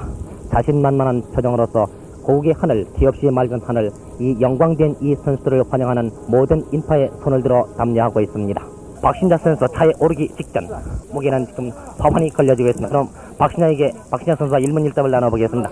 자신만만한 0.52 1.22
표정으로서 1.34 1.86
고국의 2.26 2.56
하늘, 2.58 2.86
뒤없이 2.98 3.28
맑은 3.28 3.62
하늘, 3.66 3.92
이 4.20 4.36
영광된 4.42 4.96
이 5.00 5.16
선수들을 5.24 5.64
환영하는 5.70 6.10
모든 6.28 6.64
인파의 6.72 7.12
손을 7.24 7.44
들어 7.44 7.66
답례하고 7.78 8.20
있습니다. 8.20 8.62
박신자 9.02 9.38
선수 9.38 9.68
차에 9.76 9.92
오르기 10.00 10.30
직전 10.36 10.68
목에는 11.14 11.46
지금 11.48 11.72
법안이 12.00 12.30
걸려지고 12.32 12.70
있습니다. 12.70 12.90
그럼 12.90 13.10
박신자에게 13.38 13.94
박신자 14.10 14.36
선수와 14.38 14.60
일문일답을 14.60 15.12
나눠보겠습니다. 15.12 15.70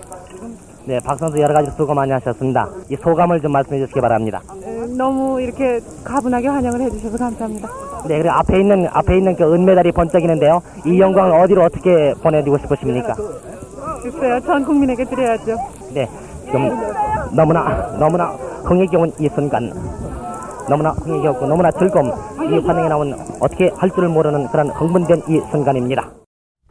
네, 0.86 1.00
박 1.00 1.18
선수 1.18 1.40
여러 1.40 1.54
가지 1.54 1.70
수고 1.72 1.94
많이 1.94 2.12
하셨습니다. 2.12 2.68
이 2.90 2.96
소감을 2.96 3.40
좀 3.40 3.50
말씀해 3.52 3.80
주시기 3.80 4.00
바랍니다. 4.00 4.40
너무 4.96 5.40
이렇게 5.40 5.80
가분하게 6.04 6.46
환영을 6.46 6.80
해주셔서 6.82 7.16
감사합니다. 7.16 7.68
네, 8.06 8.18
그리고 8.18 8.30
앞에 8.30 8.60
있는 8.60 8.86
앞에 8.92 9.16
있는 9.16 9.34
그 9.34 9.52
은메달이 9.54 9.92
번쩍이는데요. 9.92 10.60
이 10.86 11.00
영광을 11.00 11.40
어디로 11.40 11.64
어떻게 11.64 12.12
보내주고 12.22 12.58
싶으십니까? 12.58 13.14
글쎄요, 14.02 14.38
전 14.40 14.64
국민에게 14.64 15.04
드려야죠. 15.06 15.56
네, 15.94 16.06
좀 16.54 16.70
너무나 17.34 17.96
너무나 17.98 18.26
흥미겨운 18.64 19.12
이 19.18 19.28
순간, 19.34 19.72
너무나 20.70 20.90
흥미겹고 20.90 21.48
너무나 21.48 21.68
즐거움 21.72 22.06
이 22.06 22.58
환영에 22.64 22.88
나온 22.88 23.12
어떻게 23.40 23.70
할 23.76 23.90
줄을 23.90 24.08
모르는 24.08 24.46
그런 24.48 24.68
흥분된 24.70 25.22
이 25.28 25.40
순간입니다. 25.50 26.12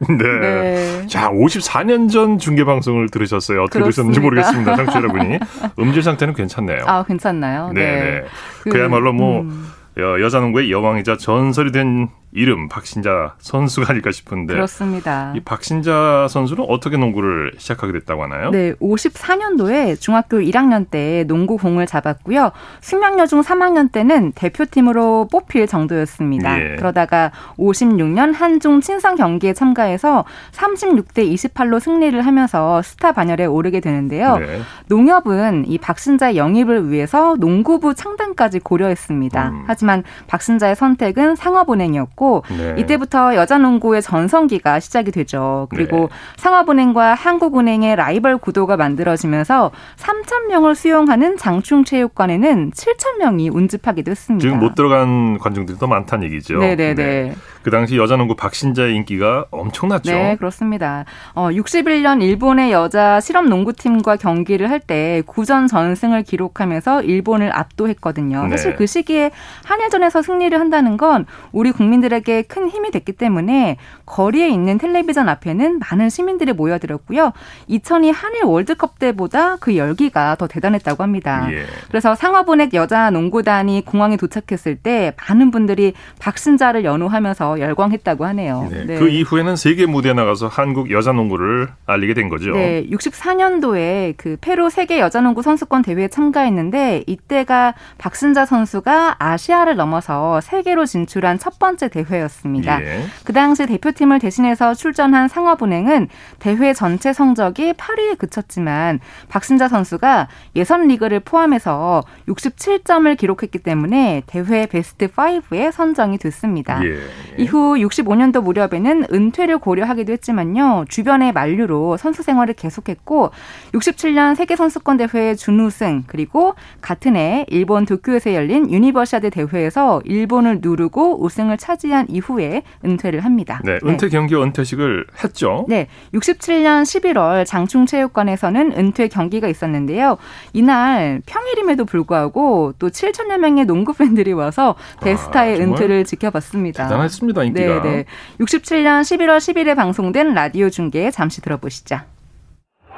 네. 0.08 0.40
네. 0.40 1.06
자, 1.06 1.30
54년 1.30 2.10
전 2.10 2.38
중계 2.38 2.64
방송을 2.64 3.10
들으셨어요. 3.10 3.62
어떻게 3.62 3.80
그렇습니다. 3.80 4.20
들으셨는지 4.20 4.20
모르겠습니다. 4.20 4.76
청취자 4.76 4.98
여러분이. 5.00 5.38
음질 5.78 6.02
상태는 6.02 6.32
괜찮네요. 6.34 6.84
아, 6.86 7.04
괜찮나요? 7.04 7.70
네. 7.74 7.80
네. 7.82 8.24
그, 8.62 8.70
그야말로 8.70 9.12
뭐 9.12 9.42
음. 9.42 9.66
여자 9.98 10.40
농구의 10.40 10.72
여왕이자 10.72 11.18
전설이 11.18 11.72
된 11.72 12.08
이름 12.36 12.68
박신자 12.68 13.36
선수가 13.38 13.86
아닐까 13.90 14.10
싶은데 14.10 14.54
그렇습니다. 14.54 15.32
이 15.36 15.40
박신자 15.40 16.26
선수는 16.28 16.64
어떻게 16.68 16.96
농구를 16.96 17.52
시작하게 17.58 17.92
됐다고 17.92 18.24
하나요? 18.24 18.50
네, 18.50 18.74
54년도에 18.74 20.00
중학교 20.00 20.38
1학년 20.38 20.90
때 20.90 21.24
농구 21.28 21.56
공을 21.56 21.86
잡았고요. 21.86 22.50
숙명여중 22.80 23.42
3학년 23.42 23.92
때는 23.92 24.32
대표팀으로 24.32 25.28
뽑힐 25.30 25.68
정도였습니다. 25.68 26.60
예. 26.60 26.76
그러다가 26.76 27.30
56년 27.56 28.34
한중 28.34 28.80
친선 28.80 29.14
경기에 29.14 29.52
참가해서 29.52 30.24
36대 30.50 31.32
28로 31.34 31.78
승리를 31.78 32.20
하면서 32.20 32.82
스타 32.82 33.12
반열에 33.12 33.44
오르게 33.44 33.78
되는데요. 33.78 34.38
네. 34.38 34.60
농협은 34.88 35.66
이 35.68 35.78
박신자의 35.78 36.36
영입을 36.36 36.90
위해서 36.90 37.36
농구부 37.38 37.94
창단까지 37.94 38.58
고려했습니다. 38.58 39.50
음. 39.50 39.64
하지만 39.68 40.02
박신자의 40.26 40.74
선택은 40.74 41.36
상업은행이었고 41.36 42.23
있었고 42.24 42.42
네. 42.56 42.74
이때부터 42.78 43.34
여자농구의 43.36 44.02
전성기가 44.02 44.80
시작이 44.80 45.10
되죠. 45.10 45.68
그리고 45.70 45.96
네. 45.96 46.08
상업은행과 46.36 47.14
한국은행의 47.14 47.96
라이벌 47.96 48.38
구도가 48.38 48.76
만들어지면서 48.76 49.70
3천 49.96 50.46
명을 50.48 50.74
수용하는 50.74 51.36
장충체육관에는 51.36 52.70
7천 52.70 53.18
명이 53.18 53.50
운집하기도 53.50 54.10
했습니다. 54.10 54.42
지금 54.42 54.58
못 54.58 54.74
들어간 54.74 55.38
관중들이 55.38 55.78
더 55.78 55.86
많다는 55.86 56.24
얘기죠. 56.26 56.58
네네네. 56.58 56.94
네. 56.94 57.34
그 57.64 57.70
당시 57.70 57.96
여자 57.96 58.16
농구 58.16 58.36
박신자의 58.36 58.94
인기가 58.94 59.46
엄청났죠. 59.50 60.12
네, 60.12 60.36
그렇습니다. 60.36 61.06
어, 61.34 61.48
61년 61.50 62.22
일본의 62.22 62.70
여자 62.72 63.20
실업 63.20 63.46
농구팀과 63.46 64.16
경기를 64.16 64.70
할 64.70 64.84
때 64.86 65.22
9전 65.26 65.66
전승을 65.66 66.24
기록하면서 66.24 67.02
일본을 67.04 67.56
압도했거든요. 67.56 68.42
네. 68.42 68.50
사실 68.50 68.76
그 68.76 68.86
시기에 68.86 69.30
한일전에서 69.64 70.20
승리를 70.20 70.58
한다는 70.60 70.98
건 70.98 71.24
우리 71.52 71.72
국민들에게 71.72 72.42
큰 72.42 72.68
힘이 72.68 72.90
됐기 72.90 73.12
때문에 73.12 73.78
거리에 74.04 74.48
있는 74.50 74.76
텔레비전 74.76 75.30
앞에는 75.30 75.78
많은 75.78 76.10
시민들이 76.10 76.52
모여들었고요. 76.52 77.32
2002 77.68 78.10
한일 78.10 78.44
월드컵 78.44 78.98
때보다 78.98 79.56
그 79.56 79.76
열기가 79.76 80.34
더 80.34 80.46
대단했다고 80.46 81.02
합니다. 81.02 81.48
예. 81.50 81.64
그래서 81.88 82.14
상화보넥 82.14 82.74
여자 82.74 83.08
농구단이 83.08 83.86
공항에 83.86 84.18
도착했을 84.18 84.76
때 84.76 85.14
많은 85.26 85.50
분들이 85.50 85.94
박신자를 86.18 86.84
연호하면서 86.84 87.53
열광했다고 87.58 88.24
하네요. 88.26 88.68
네. 88.70 88.84
네. 88.86 88.98
그 88.98 89.08
이후에는 89.08 89.56
세계 89.56 89.86
무대에 89.86 90.12
나가서 90.12 90.48
한국 90.48 90.90
여자 90.90 91.12
농구를 91.12 91.68
알리게 91.86 92.14
된 92.14 92.28
거죠. 92.28 92.52
네, 92.52 92.86
64년도에 92.90 94.14
그 94.16 94.36
페루 94.40 94.70
세계 94.70 95.00
여자 95.00 95.20
농구 95.20 95.42
선수권 95.42 95.82
대회에 95.82 96.08
참가했는데 96.08 97.04
이때가 97.06 97.74
박신자 97.98 98.46
선수가 98.46 99.16
아시아를 99.18 99.76
넘어서 99.76 100.40
세계로 100.40 100.86
진출한 100.86 101.38
첫 101.38 101.58
번째 101.58 101.88
대회였습니다. 101.88 102.82
예. 102.82 103.04
그 103.24 103.32
당시 103.32 103.66
대표팀을 103.66 104.18
대신해서 104.18 104.74
출전한 104.74 105.28
상업은행은 105.28 106.08
대회 106.38 106.72
전체 106.72 107.12
성적이 107.12 107.72
8위에 107.74 108.18
그쳤지만 108.18 109.00
박신자 109.28 109.68
선수가 109.68 110.28
예선 110.56 110.88
리그를 110.88 111.20
포함해서 111.20 112.02
67점을 112.28 113.16
기록했기 113.16 113.58
때문에 113.58 114.22
대회 114.26 114.66
베스트 114.66 115.08
5에 115.08 115.72
선정이 115.72 116.18
됐습니다. 116.18 116.80
예. 116.84 116.98
이후 117.44 117.74
65년도 117.74 118.42
무렵에는 118.42 119.06
은퇴를 119.12 119.58
고려하기도 119.58 120.12
했지만요. 120.12 120.86
주변의 120.88 121.32
만류로 121.32 121.98
선수 121.98 122.22
생활을 122.22 122.54
계속했고 122.54 123.30
67년 123.72 124.34
세계 124.34 124.56
선수권 124.56 124.96
대회 124.96 125.34
준우승 125.34 126.04
그리고 126.06 126.54
같은 126.80 127.16
해 127.16 127.44
일본 127.48 127.84
도쿄에서 127.84 128.32
열린 128.32 128.70
유니버시아드 128.70 129.30
대회에서 129.30 130.00
일본을 130.04 130.60
누르고 130.62 131.22
우승을 131.22 131.58
차지한 131.58 132.06
이후에 132.08 132.62
은퇴를 132.84 133.20
합니다. 133.20 133.60
네, 133.62 133.78
은퇴 133.84 134.08
네. 134.08 134.16
경기 134.16 134.34
은퇴식을 134.36 135.06
했죠. 135.22 135.66
네, 135.68 135.88
67년 136.14 136.82
11월 136.82 137.44
장충체육관에서는 137.44 138.72
은퇴 138.72 139.08
경기가 139.08 139.48
있었는데요. 139.48 140.16
이날 140.54 141.20
평일임에도 141.26 141.84
불구하고 141.84 142.72
또 142.78 142.88
7천여 142.88 143.36
명의 143.38 143.66
농구 143.66 143.92
팬들이 143.92 144.32
와서 144.32 144.76
대스타의 145.00 145.60
아, 145.60 145.64
은퇴를 145.64 146.04
지켜봤습니다. 146.04 146.84
대단했습니다, 146.84 147.33
인기가. 147.42 147.82
네, 147.82 147.90
네. 147.90 148.04
67년 148.38 149.00
11월 149.00 149.38
10일에 149.38 149.74
방송된 149.74 150.34
라디오 150.34 150.70
중계 150.70 151.10
잠시 151.10 151.40
들어보시죠. 151.40 151.98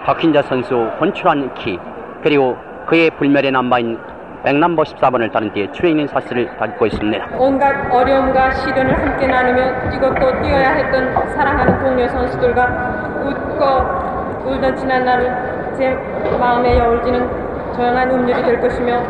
박힌자 0.05 0.42
선수 0.42 0.75
혼출한 1.01 1.55
키 1.55 1.79
그리고 2.22 2.57
그의 2.88 3.11
불멸의 3.11 3.51
남바인 3.53 3.99
백남보 4.44 4.85
14번을 4.85 5.33
따른 5.33 5.53
뒤에 5.53 5.72
추행인 5.72 6.07
사슬을 6.07 6.57
밟고 6.57 6.87
있습니다. 6.87 7.37
온갖 7.37 7.92
어려움과 7.92 8.53
시련을 8.53 8.96
함께 8.96 9.27
나누며 9.27 9.90
뛰고또 9.90 10.42
뛰어야 10.42 10.70
했던 10.75 11.12
사랑하는 11.35 11.81
동료 11.81 12.09
선수들과 12.09 13.25
웃고 13.27 14.49
울던 14.49 14.77
지난 14.77 15.05
날을 15.05 15.75
제 15.77 15.90
마음에 16.38 16.79
여울지는 16.79 17.75
조용한 17.75 18.09
음률이 18.09 18.42
될 18.42 18.61
것이며 18.61 19.03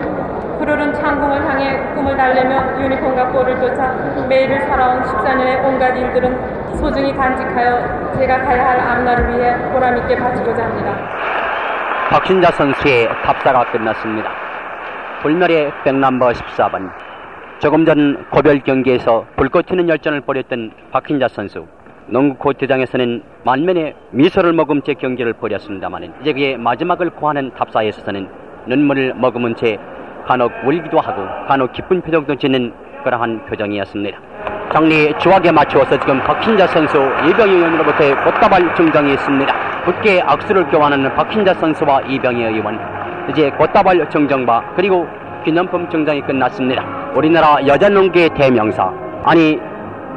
푸르른 0.58 0.92
창공을 0.94 1.44
향해 1.46 1.94
꿈을 1.94 2.16
달래며 2.16 2.80
유니폼과 2.82 3.28
볼을 3.28 3.58
쫓아 3.60 3.92
매일을 4.28 4.60
살아온 4.62 5.02
14년의 5.02 5.64
온갖 5.64 5.96
일들은 5.96 6.76
소중히 6.76 7.14
간직하여 7.14 8.12
제가 8.16 8.42
가야 8.42 8.68
할 8.68 8.80
앞날을 8.80 9.28
위해 9.36 9.72
보람있게 9.72 10.16
바치고자 10.16 10.64
합니다. 10.64 10.94
박신자 12.10 12.50
선수의 12.52 13.08
답사가 13.24 13.64
끝났습니다. 13.70 14.30
불멸의 15.22 15.72
백남버 15.84 16.28
14번. 16.30 16.90
조금 17.58 17.84
전 17.84 18.24
고별 18.30 18.60
경기에서 18.60 19.24
불꽃 19.36 19.66
튀는 19.66 19.88
열전을 19.88 20.20
벌였던 20.20 20.72
박힌자 20.92 21.28
선수. 21.28 21.66
농구 22.08 22.36
코트장에서는 22.36 23.22
만면의 23.44 23.94
미소를 24.10 24.52
머금채 24.52 24.94
경기를 24.94 25.32
벌였습니다만 25.32 26.14
이제 26.20 26.32
그의 26.32 26.56
마지막을 26.56 27.10
고하는 27.10 27.52
답사에 27.54 27.88
있어서는 27.88 28.28
눈물을 28.66 29.14
머금은 29.14 29.56
채 29.56 29.78
간혹 30.26 30.52
울기도 30.64 30.98
하고 31.00 31.22
간혹 31.46 31.72
기쁜 31.72 32.00
표정도 32.00 32.34
짓는 32.34 32.72
그러한 33.04 33.46
표정이었습니다. 33.46 34.18
정리 34.72 35.14
주악에 35.18 35.52
맞추어서 35.52 35.98
지금 36.00 36.18
박힌자 36.20 36.66
선수 36.66 36.98
이병희 36.98 37.54
의원으로부터 37.54 38.24
꽃다발 38.24 38.74
증정이 38.74 39.12
있습니다. 39.12 39.54
굳게 39.84 40.20
악수를 40.22 40.66
교환하는 40.68 41.14
박힌자 41.14 41.54
선수와 41.54 42.00
이병희 42.02 42.42
의원. 42.42 42.78
이제 43.30 43.50
꽃다발 43.50 44.10
증정과 44.10 44.72
그리고 44.74 45.06
기념품 45.44 45.88
증정이 45.88 46.20
끝났습니다. 46.22 46.84
우리나라 47.14 47.64
여자농구의 47.64 48.30
대명사 48.30 48.92
아니 49.24 49.58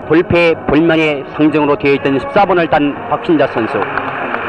불패 0.08 0.56
불만의 0.68 1.24
상징으로 1.30 1.76
되어 1.76 1.94
있던 1.94 2.18
14번을 2.18 2.68
딴 2.72 2.96
박신자 3.10 3.46
선수 3.48 3.80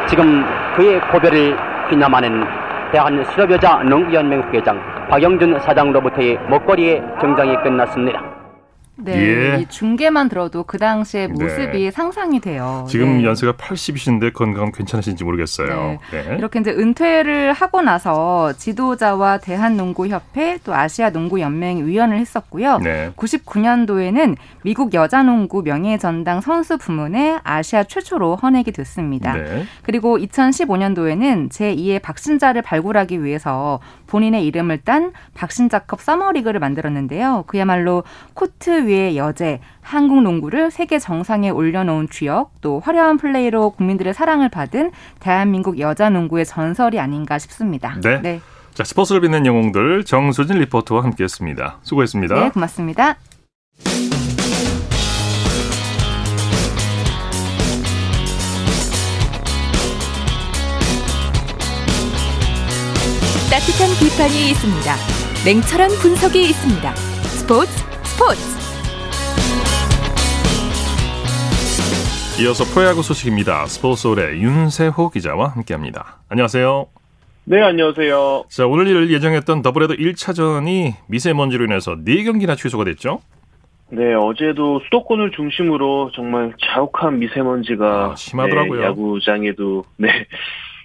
지금 0.06 0.42
그의 0.74 0.98
고별을 1.12 1.54
기념하는 1.90 2.42
대한 2.90 3.22
수렵여자 3.26 3.82
농구연맹 3.84 4.42
회장 4.54 4.80
박영준 5.10 5.58
사장으로부터의 5.58 6.38
목걸이의 6.48 7.02
증정이 7.20 7.56
끝났습니다. 7.64 8.29
네, 8.96 9.14
예. 9.16 9.60
이 9.60 9.66
중계만 9.66 10.28
들어도 10.28 10.62
그 10.64 10.76
당시의 10.76 11.28
네. 11.28 11.32
모습이 11.32 11.84
네. 11.84 11.90
상상이 11.90 12.40
돼요. 12.40 12.84
지금 12.88 13.18
네. 13.18 13.24
연세가 13.24 13.54
80이신데 13.54 14.34
건강 14.34 14.72
괜찮으신지 14.72 15.24
모르겠어요. 15.24 15.98
네. 16.10 16.22
네. 16.22 16.36
이렇게 16.36 16.60
이제 16.60 16.70
은퇴를 16.70 17.54
하고 17.54 17.80
나서 17.80 18.52
지도자와 18.52 19.38
대한농구협회 19.38 20.58
또 20.64 20.74
아시아농구연맹 20.74 21.86
위원을 21.86 22.18
했었고요. 22.18 22.78
99년도에는 23.16 24.36
미국 24.62 24.92
여자농구 24.92 25.62
명예전당 25.62 26.42
선수 26.42 26.76
부문에 26.76 27.38
아시아 27.42 27.84
최초로 27.84 28.36
헌액이 28.36 28.72
됐습니다. 28.72 29.34
그리고 29.82 30.18
2015년도에는 30.18 31.48
제2의 31.48 32.02
박신자를 32.02 32.60
발굴하기 32.60 33.24
위해서 33.24 33.80
본인의 34.08 34.44
이름을 34.46 34.78
딴 34.78 35.12
박신자컵 35.34 36.00
서머리그를 36.00 36.60
만들었는데요. 36.60 37.44
그야말로 37.46 38.02
코트 38.34 38.86
위의 38.90 39.16
여제, 39.16 39.60
한국 39.80 40.22
농구를 40.22 40.70
세계 40.70 40.98
정상에 40.98 41.48
올려놓은 41.48 42.08
주역, 42.10 42.50
또 42.60 42.80
화려한 42.80 43.16
플레이로 43.16 43.70
국민들의 43.70 44.12
사랑을 44.12 44.48
받은 44.48 44.90
대한민국 45.20 45.78
여자 45.78 46.10
농구의 46.10 46.44
전설이 46.44 46.98
아닌가 46.98 47.38
싶습니다. 47.38 47.96
네. 48.02 48.20
네. 48.20 48.40
자, 48.74 48.84
스포츠를 48.84 49.20
빛낸 49.20 49.46
영웅들 49.46 50.04
정수진 50.04 50.58
리포터와 50.58 51.04
함께했습니다. 51.04 51.78
수고했습니다. 51.82 52.34
네, 52.34 52.50
고맙습니다. 52.50 53.16
따뜻한 63.50 63.90
비판이 63.98 64.50
있습니다. 64.50 64.94
냉철한 65.44 65.90
분석이 66.00 66.40
있습니다. 66.50 66.94
스포츠 66.94 67.72
스포츠 68.04 68.59
이어서 72.42 72.64
프로야구 72.72 73.02
소식입니다. 73.02 73.66
스포츠홀의 73.66 74.40
윤세호 74.40 75.10
기자와 75.10 75.48
함께합니다. 75.48 76.20
안녕하세요. 76.30 76.86
네, 77.44 77.60
안녕하세요. 77.60 78.44
자, 78.48 78.66
오늘 78.66 79.10
예정했던 79.10 79.60
더블헤더 79.62 79.94
1차전이 79.94 80.92
미세먼지로 81.08 81.64
인해서 81.64 81.96
4경기나 81.96 82.56
취소가 82.56 82.84
됐죠? 82.84 83.20
네, 83.90 84.14
어제도 84.14 84.80
수도권을 84.84 85.32
중심으로 85.32 86.12
정말 86.14 86.54
자욱한 86.64 87.18
미세먼지가 87.18 88.12
아, 88.12 88.14
심하더라고요. 88.16 88.80
네, 88.80 88.86
야구장에도 88.86 89.84
네. 89.96 90.08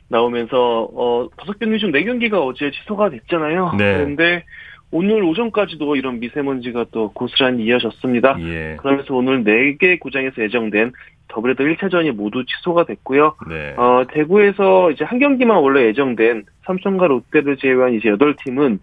나오면서 0.10 0.90
어 0.94 1.28
다섯 1.38 1.58
경기 1.58 1.80
중 1.80 1.92
네 1.92 2.04
경기가 2.04 2.40
어제 2.44 2.70
취소가 2.72 3.10
됐잖아요. 3.10 3.74
네. 3.78 3.94
그런데 3.98 4.44
오늘 4.92 5.24
오전까지도 5.24 5.96
이런 5.96 6.20
미세먼지가 6.20 6.86
또 6.92 7.12
고스란히 7.12 7.64
이어졌습니다. 7.66 8.38
예. 8.40 8.76
그러면서 8.80 9.14
오늘 9.16 9.44
4개 9.44 10.00
구장에서 10.00 10.42
예정된 10.44 10.94
더블헤더 11.28 11.64
1차전이 11.64 12.12
모두 12.12 12.46
취소가 12.46 12.86
됐고요. 12.86 13.36
네. 13.50 13.74
어, 13.78 14.04
대구에서 14.12 14.92
이제 14.92 15.04
한 15.04 15.20
경기만 15.20 15.58
원래 15.58 15.86
예정된 15.88 16.46
삼성과 16.66 17.08
롯데를 17.08 17.58
제외한 17.58 17.94
이제 17.94 18.10
8팀은 18.10 18.80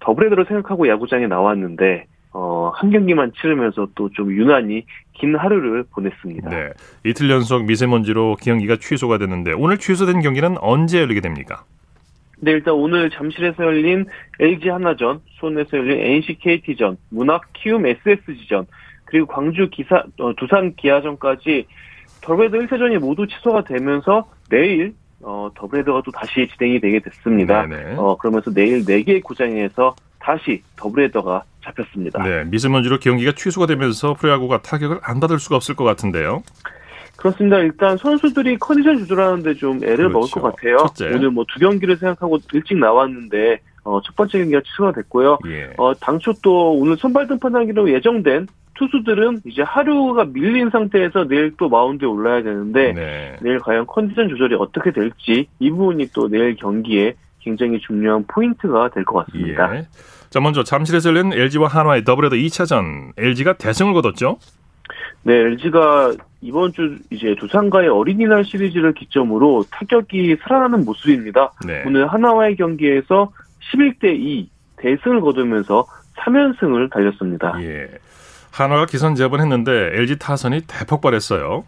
더블헤더를 0.00 0.44
생각하고 0.46 0.88
야구장에 0.88 1.26
나왔는데 1.26 2.06
어, 2.32 2.70
한 2.74 2.90
경기만 2.90 3.32
치르면서 3.40 3.88
또 3.94 4.10
좀 4.10 4.30
유난히 4.30 4.84
긴 5.14 5.34
하루를 5.36 5.84
보냈습니다. 5.94 6.50
네. 6.50 6.70
이틀 7.04 7.30
연속 7.30 7.64
미세먼지로 7.64 8.36
경기가 8.42 8.76
취소가 8.76 9.16
됐는데 9.18 9.52
오늘 9.52 9.78
취소된 9.78 10.20
경기는 10.20 10.56
언제 10.60 11.00
열리게 11.00 11.20
됩니까? 11.20 11.64
네, 12.38 12.50
일단 12.50 12.74
오늘 12.74 13.08
잠실에서 13.08 13.64
열린 13.64 14.04
LG 14.38 14.68
한화전, 14.68 15.20
수원에서 15.38 15.78
열린 15.78 15.98
NC 15.98 16.38
KT전, 16.40 16.98
문학 17.08 17.50
키움 17.54 17.86
SSG전, 17.86 18.66
그리고 19.06 19.26
광주 19.26 19.68
기사 19.70 20.04
어, 20.20 20.32
두산 20.36 20.74
기아전까지 20.76 21.66
더블헤더 22.20 22.58
1차전이 22.58 22.98
모두 22.98 23.26
취소가 23.26 23.64
되면서 23.64 24.28
내일 24.50 24.94
어, 25.22 25.48
더블헤더가 25.54 26.02
또 26.04 26.10
다시 26.10 26.46
진행이 26.56 26.80
되게 26.80 27.00
됐습니다. 27.00 27.66
네네. 27.66 27.94
어, 27.96 28.16
그러면서 28.18 28.52
내일 28.52 28.84
4개의 28.84 29.22
구장에서 29.22 29.94
다시 30.18 30.62
더블헤더가 30.76 31.42
잡혔습니다. 31.64 32.22
네, 32.22 32.44
미세먼지로 32.44 32.98
경기가 32.98 33.32
취소가 33.32 33.66
되면서 33.66 34.14
프로야구가 34.14 34.62
타격을 34.62 34.98
안 35.02 35.20
받을 35.20 35.38
수가 35.38 35.56
없을 35.56 35.74
것 35.74 35.84
같은데요. 35.84 36.42
그렇습니다. 37.16 37.58
일단 37.58 37.96
선수들이 37.96 38.58
컨디션 38.58 38.98
조절하는데 38.98 39.54
좀 39.54 39.76
애를 39.82 40.08
그렇죠. 40.08 40.10
먹을 40.12 40.30
것 40.30 40.42
같아요. 40.42 40.76
첫째. 40.78 41.06
오늘 41.14 41.30
뭐 41.30 41.44
두 41.48 41.58
경기를 41.60 41.96
생각하고 41.96 42.38
일찍 42.52 42.76
나왔는데 42.78 43.60
어, 43.84 44.00
첫 44.02 44.14
번째 44.16 44.38
경기가 44.38 44.60
취소가 44.64 44.92
됐고요. 44.92 45.38
예. 45.46 45.70
어, 45.78 45.94
당초 45.94 46.32
또 46.42 46.72
오늘 46.74 46.96
선발 46.96 47.26
등판 47.28 47.54
하기로 47.54 47.90
예정된 47.92 48.48
투수들은 48.78 49.40
이제 49.46 49.62
하루가 49.62 50.24
밀린 50.24 50.70
상태에서 50.70 51.24
내일 51.28 51.54
또 51.56 51.68
마운드에 51.68 52.06
올라야 52.06 52.42
되는데 52.42 52.92
네. 52.92 53.36
내일 53.40 53.58
과연 53.58 53.86
컨디션 53.86 54.28
조절이 54.28 54.54
어떻게 54.54 54.90
될지 54.92 55.46
이 55.58 55.70
부분이 55.70 56.08
또 56.14 56.28
내일 56.28 56.54
경기에 56.56 57.14
굉장히 57.40 57.78
중요한 57.80 58.24
포인트가 58.26 58.88
될 58.90 59.04
것 59.04 59.24
같습니다. 59.26 59.76
예. 59.76 59.86
자 60.30 60.40
먼저 60.40 60.62
잠실에서 60.64 61.10
열린 61.10 61.32
LG와 61.32 61.68
한화의 61.68 62.04
더블헤더 62.04 62.36
2차전 62.36 63.12
LG가 63.16 63.54
대승을 63.54 63.94
거뒀죠. 63.94 64.38
네, 65.22 65.34
LG가 65.34 66.12
이번 66.40 66.72
주 66.72 66.98
이제 67.10 67.34
두산과의 67.38 67.88
어린이날 67.88 68.44
시리즈를 68.44 68.92
기점으로 68.94 69.64
타격이 69.70 70.36
살아나는 70.42 70.84
모습입니다. 70.84 71.52
네. 71.66 71.82
오늘 71.86 72.06
한화와의 72.06 72.56
경기에서 72.56 73.32
11대 73.72 74.04
2 74.14 74.48
대승을 74.76 75.20
거두면서 75.20 75.86
3연승을 76.18 76.90
달렸습니다. 76.90 77.56
예. 77.62 77.88
한화가 78.56 78.86
기선 78.86 79.14
제압했는데 79.14 79.90
LG 79.92 80.18
타선이 80.18 80.62
대폭발했어요. 80.66 81.64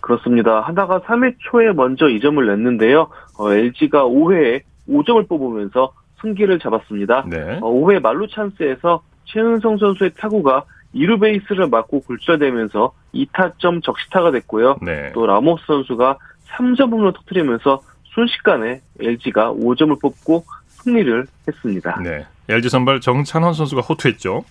그렇습니다. 0.00 0.60
한화가 0.60 1.00
3회 1.00 1.36
초에 1.38 1.72
먼저 1.72 2.06
2점을 2.06 2.44
냈는데요. 2.44 3.08
어, 3.38 3.52
LG가 3.52 4.04
5회에 4.04 4.62
5점을 4.88 5.28
뽑으면서 5.28 5.92
승기를 6.20 6.58
잡았습니다. 6.58 7.24
네. 7.28 7.58
어, 7.62 7.70
5회 7.70 8.00
말루 8.00 8.26
찬스에서 8.28 9.02
최은성 9.26 9.78
선수의 9.78 10.10
타구가 10.18 10.64
2루 10.94 11.20
베이스를 11.20 11.68
맞고 11.68 12.00
굴절되면서 12.00 12.92
2타점 13.14 13.82
적시타가 13.84 14.32
됐고요. 14.32 14.78
네. 14.82 15.12
또 15.14 15.26
라모스 15.26 15.64
선수가 15.66 16.18
3점 16.48 16.90
홈을 16.92 17.12
터뜨리면서 17.12 17.80
순식간에 18.12 18.80
LG가 19.00 19.52
5점을 19.52 20.00
뽑고 20.00 20.44
승리를 20.68 21.26
했습니다. 21.48 22.00
네. 22.02 22.26
LG 22.48 22.68
선발 22.68 23.00
정찬원 23.00 23.54
선수가 23.54 23.82
호투했죠. 23.82 24.44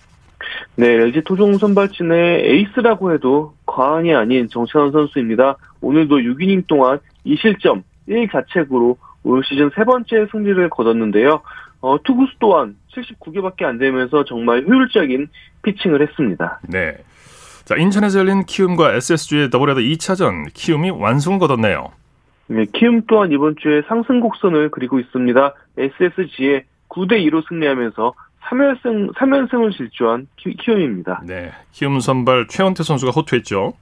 네, 0.76 0.86
LG 0.86 1.22
토종 1.22 1.58
선발진의 1.58 2.46
에이스라고 2.46 3.12
해도 3.12 3.54
과언이 3.66 4.14
아닌 4.14 4.48
정찬원 4.48 4.92
선수입니다. 4.92 5.56
오늘도 5.80 6.16
6이닝 6.16 6.66
동안 6.66 6.98
2실점 7.26 7.82
1자책으로 8.08 8.96
올 9.24 9.42
시즌 9.44 9.70
세 9.74 9.84
번째 9.84 10.26
승리를 10.30 10.68
거뒀는데요. 10.70 11.40
어, 11.80 12.02
투구수 12.02 12.32
또한 12.38 12.76
79개밖에 12.94 13.64
안 13.64 13.78
되면서 13.78 14.24
정말 14.24 14.64
효율적인 14.66 15.28
피칭을 15.62 16.02
했습니다. 16.02 16.60
네. 16.68 16.96
자, 17.64 17.76
인천에서 17.76 18.20
열린 18.20 18.44
키움과 18.44 18.94
SSG의 18.94 19.50
더블헤더 19.50 19.80
2차전 19.80 20.52
키움이 20.52 20.90
완승을 20.90 21.38
거뒀네요. 21.38 21.92
네, 22.46 22.66
키움 22.74 23.02
또한 23.06 23.32
이번 23.32 23.56
주에 23.58 23.82
상승 23.88 24.20
곡선을 24.20 24.70
그리고 24.70 24.98
있습니다. 24.98 25.54
SSG에 25.78 26.64
9대 26.90 27.12
2로 27.26 27.46
승리하면서 27.48 28.14
3연승 28.48 29.14
3연승을 29.14 29.76
질주한 29.76 30.26
키, 30.36 30.54
키움입니다. 30.56 31.22
네. 31.26 31.52
키움 31.72 32.00
선발 32.00 32.48
최원태 32.48 32.82
선수가 32.82 33.12
호투했죠. 33.12 33.74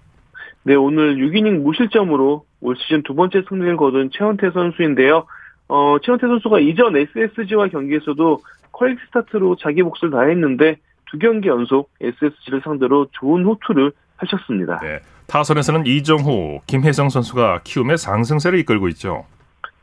네, 0.65 0.75
오늘 0.75 1.17
6이닝 1.17 1.63
무실점으로 1.63 2.45
올 2.61 2.77
시즌 2.77 3.03
두 3.03 3.15
번째 3.15 3.43
승리를 3.49 3.77
거둔 3.77 4.11
최원태 4.13 4.51
선수인데요. 4.53 5.27
어, 5.69 5.97
최원태 6.03 6.27
선수가 6.27 6.61
이전 6.61 6.97
SSG와 6.97 7.69
경기에서도 7.69 8.41
퀄리티 8.71 9.01
스타트로 9.07 9.57
자기 9.57 9.83
몫을 9.83 10.11
다했는데 10.11 10.77
두 11.11 11.19
경기 11.19 11.49
연속 11.49 11.91
SSG를 12.01 12.63
상대로 12.63 13.07
좋은 13.13 13.45
호투를 13.45 13.93
펼쳤습니다. 14.19 14.79
네. 14.81 15.01
타선에서는 15.27 15.87
이정후, 15.87 16.61
김혜성 16.67 17.09
선수가 17.09 17.61
키움의 17.65 17.99
상승세를 17.99 18.59
이끌고 18.61 18.89
있죠. 18.89 19.25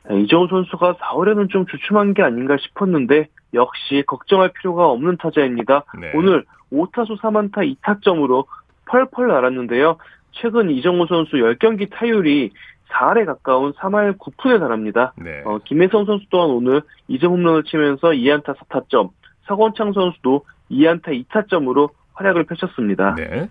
네, 0.09 0.21
이정후 0.21 0.47
선수가 0.49 0.95
4월에는 0.95 1.49
좀 1.49 1.65
주춤한 1.67 2.13
게 2.13 2.23
아닌가 2.23 2.57
싶었는데 2.59 3.27
역시 3.53 4.03
걱정할 4.07 4.51
필요가 4.53 4.89
없는 4.89 5.17
타자입니다. 5.17 5.85
네. 5.99 6.11
오늘 6.15 6.45
5타수 6.73 7.19
3안타 7.19 7.77
2타점으로 7.81 8.45
펄펄 8.85 9.27
날았는데요. 9.27 9.97
최근 10.31 10.71
이정우 10.71 11.05
선수 11.07 11.35
10경기 11.37 11.89
타율이 11.91 12.51
4할에 12.91 13.25
가까운 13.25 13.73
3할 13.73 14.17
9푼에 14.17 14.59
달합니다. 14.59 15.13
네. 15.15 15.43
어, 15.45 15.59
김혜성 15.63 16.05
선수 16.05 16.25
또한 16.29 16.49
오늘 16.49 16.81
2점 17.09 17.29
홈런을 17.29 17.63
치면서 17.63 18.09
2안타 18.09 18.55
4타점, 18.57 19.09
서건창 19.45 19.93
선수도 19.93 20.45
2안타 20.71 21.25
2타점으로 21.27 21.89
활약을 22.13 22.45
펼쳤습니다. 22.45 23.15
네. 23.15 23.49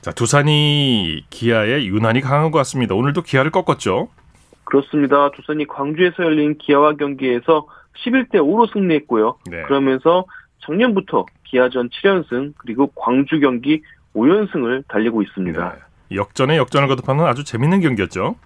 자, 0.00 0.10
두산이 0.10 1.24
기아에 1.30 1.84
유난히 1.84 2.20
강한 2.20 2.50
것 2.50 2.58
같습니다. 2.58 2.96
오늘도 2.96 3.22
기아를 3.22 3.52
꺾었죠? 3.52 4.08
그렇습니다. 4.72 5.30
두산이 5.32 5.66
광주에서 5.66 6.24
열린 6.24 6.56
기아와 6.56 6.94
경기에서 6.94 7.66
11대 8.06 8.36
5로 8.36 8.72
승리했고요. 8.72 9.36
네. 9.50 9.62
그러면서 9.64 10.24
작년부터 10.60 11.26
기아전 11.44 11.90
7연승 11.90 12.54
그리고 12.56 12.86
광주 12.94 13.38
경기 13.38 13.82
5연승을 14.14 14.84
달리고 14.88 15.20
있습니다. 15.20 15.74
네. 15.74 16.16
역전에 16.16 16.56
역전을 16.56 16.88
거듭하는 16.88 17.26
아주 17.26 17.44
재밌는 17.44 17.80
경기였죠. 17.80 18.36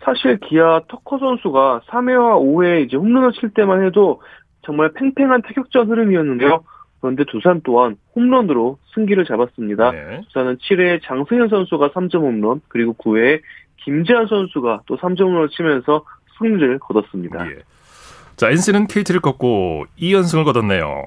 사실 0.00 0.40
기아 0.40 0.80
터커 0.88 1.18
선수가 1.18 1.82
3회와 1.86 2.40
5회 2.40 2.84
이제 2.84 2.96
홈런을 2.96 3.30
칠 3.30 3.50
때만 3.50 3.86
해도 3.86 4.20
정말 4.62 4.90
팽팽한 4.94 5.42
타격전 5.42 5.88
흐름이었는데요. 5.88 6.64
그런데 7.00 7.24
두산 7.30 7.60
또한 7.62 7.96
홈런으로 8.16 8.78
승기를 8.94 9.26
잡았습니다. 9.26 9.92
네. 9.92 10.20
두산은 10.24 10.56
7회에 10.56 11.02
장승현 11.04 11.48
선수가 11.48 11.90
3점 11.90 12.16
홈런, 12.16 12.60
그리고 12.66 12.94
9회에 12.94 13.42
김재환 13.84 14.26
선수가 14.26 14.82
또 14.86 14.96
3점 14.96 15.22
홈런을 15.22 15.48
치면서 15.48 16.04
승리를 16.38 16.78
거뒀습니다. 16.78 17.46
예. 17.50 17.58
자, 18.36 18.50
NC는 18.50 18.86
KT를 18.86 19.20
꺾고 19.20 19.84
2연승을 19.98 20.44
거뒀네요. 20.44 21.04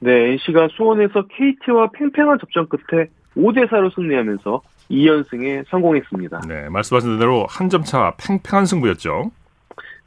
네, 0.00 0.30
NC가 0.32 0.68
수원에서 0.72 1.26
KT와 1.28 1.90
팽팽한 1.92 2.38
접전 2.38 2.68
끝에 2.68 3.06
5대 3.36 3.68
4로 3.68 3.94
승리하면서 3.94 4.62
2연승에 4.90 5.64
성공했습니다. 5.68 6.40
네, 6.48 6.68
말씀하신 6.68 7.18
대로 7.18 7.46
한 7.48 7.68
점 7.68 7.84
차 7.84 8.14
팽팽한 8.18 8.64
승부였죠. 8.66 9.30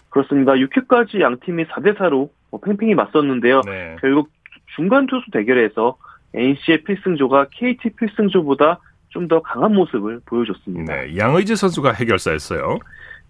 그렇습니다. 0.09 0.53
6회까지 0.53 1.21
양 1.21 1.37
팀이 1.39 1.65
4대 1.65 1.97
4로 1.97 2.29
뭐 2.51 2.59
팽팽히 2.61 2.93
맞섰는데요. 2.95 3.61
네. 3.65 3.95
결국 4.01 4.29
중간 4.75 5.07
투수 5.07 5.29
대결에서 5.31 5.95
NC의 6.35 6.83
필승조가 6.83 7.47
KT 7.51 7.89
필승조보다 7.97 8.79
좀 9.13 9.27
더 9.27 9.41
강한 9.41 9.73
모습을 9.73 10.19
보여줬습니다. 10.25 10.93
네, 10.93 11.17
양의지 11.17 11.55
선수가 11.55 11.93
해결사였어요. 11.93 12.79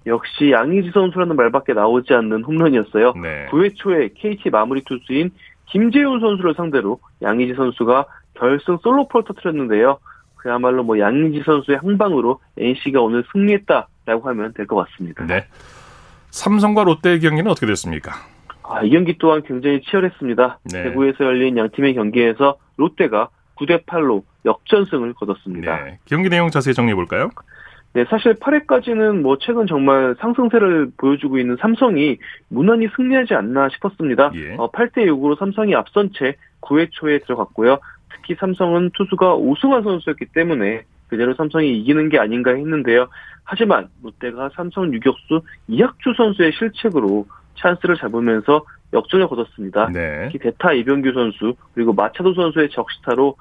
역시 0.07 0.51
양의지 0.51 0.91
선수라는 0.91 1.35
말밖에 1.35 1.73
나오지 1.73 2.13
않는 2.13 2.43
홈런이었어요. 2.43 3.13
네. 3.21 3.47
9회 3.51 3.75
초에 3.75 4.09
KT 4.15 4.49
마무리 4.49 4.81
투수인 4.83 5.29
김재훈 5.67 6.19
선수를 6.19 6.55
상대로 6.55 6.99
양의지 7.21 7.53
선수가 7.55 8.05
결승 8.33 8.77
솔로폴 8.81 9.23
터트렸는데요. 9.25 9.99
그야말로 10.35 10.83
뭐 10.83 10.97
양의지 10.99 11.43
선수의 11.45 11.77
항방으로 11.77 12.39
NC가 12.57 13.01
오늘 13.01 13.23
승리했다라고 13.31 14.27
하면 14.29 14.53
될 14.53 14.65
것 14.67 14.75
같습니다. 14.87 15.25
네. 15.25 15.45
삼성과 16.31 16.83
롯데의 16.85 17.19
경기는 17.19 17.49
어떻게 17.49 17.65
됐습니까? 17.67 18.11
아, 18.63 18.81
이 18.81 18.89
경기 18.89 19.17
또한 19.19 19.41
굉장히 19.43 19.81
치열했습니다. 19.81 20.59
네. 20.73 20.83
대구에서 20.83 21.23
열린 21.25 21.57
양 21.57 21.69
팀의 21.69 21.93
경기에서 21.93 22.55
롯데가 22.77 23.29
9대 23.55 23.85
8로 23.85 24.23
역전승을 24.45 25.13
거뒀습니다. 25.13 25.83
네. 25.83 25.99
경기 26.05 26.29
내용 26.29 26.49
자세히 26.49 26.73
정리해 26.73 26.95
볼까요? 26.95 27.29
네, 27.93 28.05
사실 28.09 28.33
8회까지는 28.35 29.21
뭐 29.21 29.37
최근 29.39 29.67
정말 29.67 30.15
상승세를 30.19 30.91
보여주고 30.97 31.37
있는 31.37 31.57
삼성이 31.59 32.17
무난히 32.49 32.87
승리하지 32.95 33.35
않나 33.35 33.69
싶었습니다. 33.69 34.31
예. 34.33 34.55
어, 34.57 34.71
8대 34.71 35.05
6으로 35.05 35.37
삼성이 35.37 35.75
앞선 35.75 36.09
채 36.13 36.35
9회 36.61 36.89
초에 36.91 37.19
들어갔고요. 37.19 37.77
특히 38.11 38.35
삼성은 38.39 38.91
투수가 38.95 39.35
오승환 39.35 39.83
선수였기 39.83 40.25
때문에 40.33 40.83
그대로 41.07 41.35
삼성이 41.35 41.77
이기는 41.77 42.09
게 42.09 42.17
아닌가 42.17 42.51
했는데요. 42.51 43.07
하지만 43.43 43.89
롯데가 44.01 44.49
삼성 44.55 44.91
유격수 44.91 45.41
이학주 45.67 46.13
선수의 46.17 46.53
실책으로 46.53 47.27
찬스를 47.55 47.97
잡으면서 47.97 48.65
역전을 48.93 49.27
거뒀습니다. 49.27 49.89
네. 49.91 50.29
특히 50.31 50.39
대타 50.39 50.73
이병규 50.73 51.11
선수 51.13 51.55
그리고 51.73 51.93
마차도 51.93 52.33
선수의 52.33 52.69
적시타로 52.69 53.35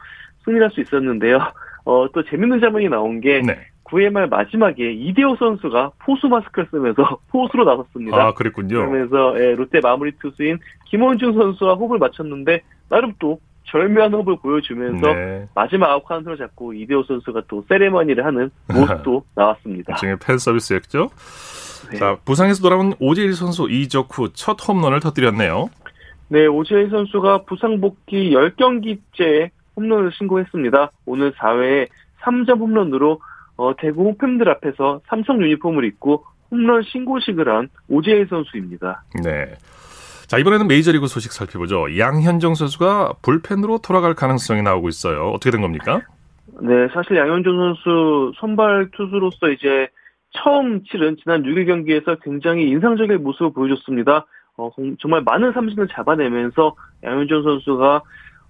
승리할 0.45 0.71
수 0.71 0.81
있었는데요. 0.81 1.39
어, 1.85 2.07
또 2.13 2.23
재밌는 2.25 2.61
장면이 2.61 2.89
나온 2.89 3.21
게 3.21 3.41
네. 3.45 3.59
9회 3.85 4.11
말 4.11 4.27
마지막에 4.27 4.93
이대호 4.93 5.37
선수가 5.37 5.93
포수 5.99 6.29
마스크를 6.29 6.69
쓰면서 6.71 7.19
포수로 7.31 7.65
나섰습니다. 7.65 8.17
아, 8.17 8.33
그랬군요. 8.33 8.77
그러면서 8.77 9.39
예, 9.39 9.55
롯데 9.55 9.81
마무리 9.83 10.13
투수인 10.19 10.59
김원중 10.87 11.35
선수와 11.35 11.75
호흡을 11.75 11.99
맞췄는데 11.99 12.63
나름 12.89 13.13
또 13.19 13.39
절묘한 13.65 14.13
호흡을 14.13 14.37
보여주면서 14.43 15.13
네. 15.13 15.47
마지막 15.55 15.91
아웃 15.91 16.05
카운트를 16.05 16.37
잡고 16.37 16.75
이대호 16.75 17.05
선수가 17.05 17.43
또 17.49 17.65
세레머니를 17.69 18.25
하는 18.25 18.51
모습도 18.69 19.25
나왔습니다. 19.35 19.93
나중에 19.93 20.17
팬 20.25 20.39
서비스였죠. 20.39 21.09
네. 21.91 21.99
자 21.99 22.17
부상에서 22.25 22.63
돌아온 22.63 22.95
오재일 23.01 23.35
선수 23.35 23.69
이적 23.71 24.09
후 24.17 24.29
첫 24.33 24.57
홈런을 24.67 25.01
터뜨렸네요. 25.01 25.71
네, 26.29 26.47
오재일 26.47 26.89
선수가 26.91 27.43
부상 27.45 27.81
복귀 27.81 28.31
10경기째 28.33 29.51
홈런을 29.77 30.13
신고했습니다. 30.17 30.91
오늘 31.07 31.33
4회에 31.33 31.89
3점 32.23 32.59
홈런으로 32.61 33.21
어, 33.57 33.75
대구 33.77 34.05
홈팬들 34.05 34.49
앞에서 34.49 35.01
삼성 35.09 35.43
유니폼을 35.43 35.85
입고 35.85 36.25
홈런 36.51 36.83
신고식을 36.85 37.49
한 37.49 37.69
오재일 37.89 38.27
선수입니다. 38.29 39.03
네. 39.23 39.55
자, 40.27 40.39
이번에는 40.39 40.67
메이저리그 40.69 41.07
소식 41.07 41.33
살펴보죠. 41.33 41.99
양현종 41.99 42.55
선수가 42.55 43.15
불펜으로 43.23 43.79
돌아갈 43.79 44.15
가능성이 44.15 44.63
나오고 44.63 44.89
있어요. 44.89 45.29
어떻게 45.31 45.51
된 45.51 45.61
겁니까? 45.61 46.01
네, 46.61 46.89
사실 46.95 47.17
양현종 47.17 47.57
선수 47.57 48.33
선발 48.41 48.91
투수로서 48.97 49.51
이제 49.51 49.89
처음 50.33 50.83
치른 50.85 51.17
지난 51.23 51.43
6일 51.43 51.67
경기에서 51.67 52.17
굉장히 52.17 52.69
인상적인 52.69 53.23
모습을 53.23 53.53
보여줬습니다. 53.53 54.27
어, 54.57 54.71
정말 55.01 55.23
많은 55.23 55.53
삼진을 55.53 55.89
잡아내면서 55.89 56.75
양현종 57.05 57.43
선수가 57.43 58.03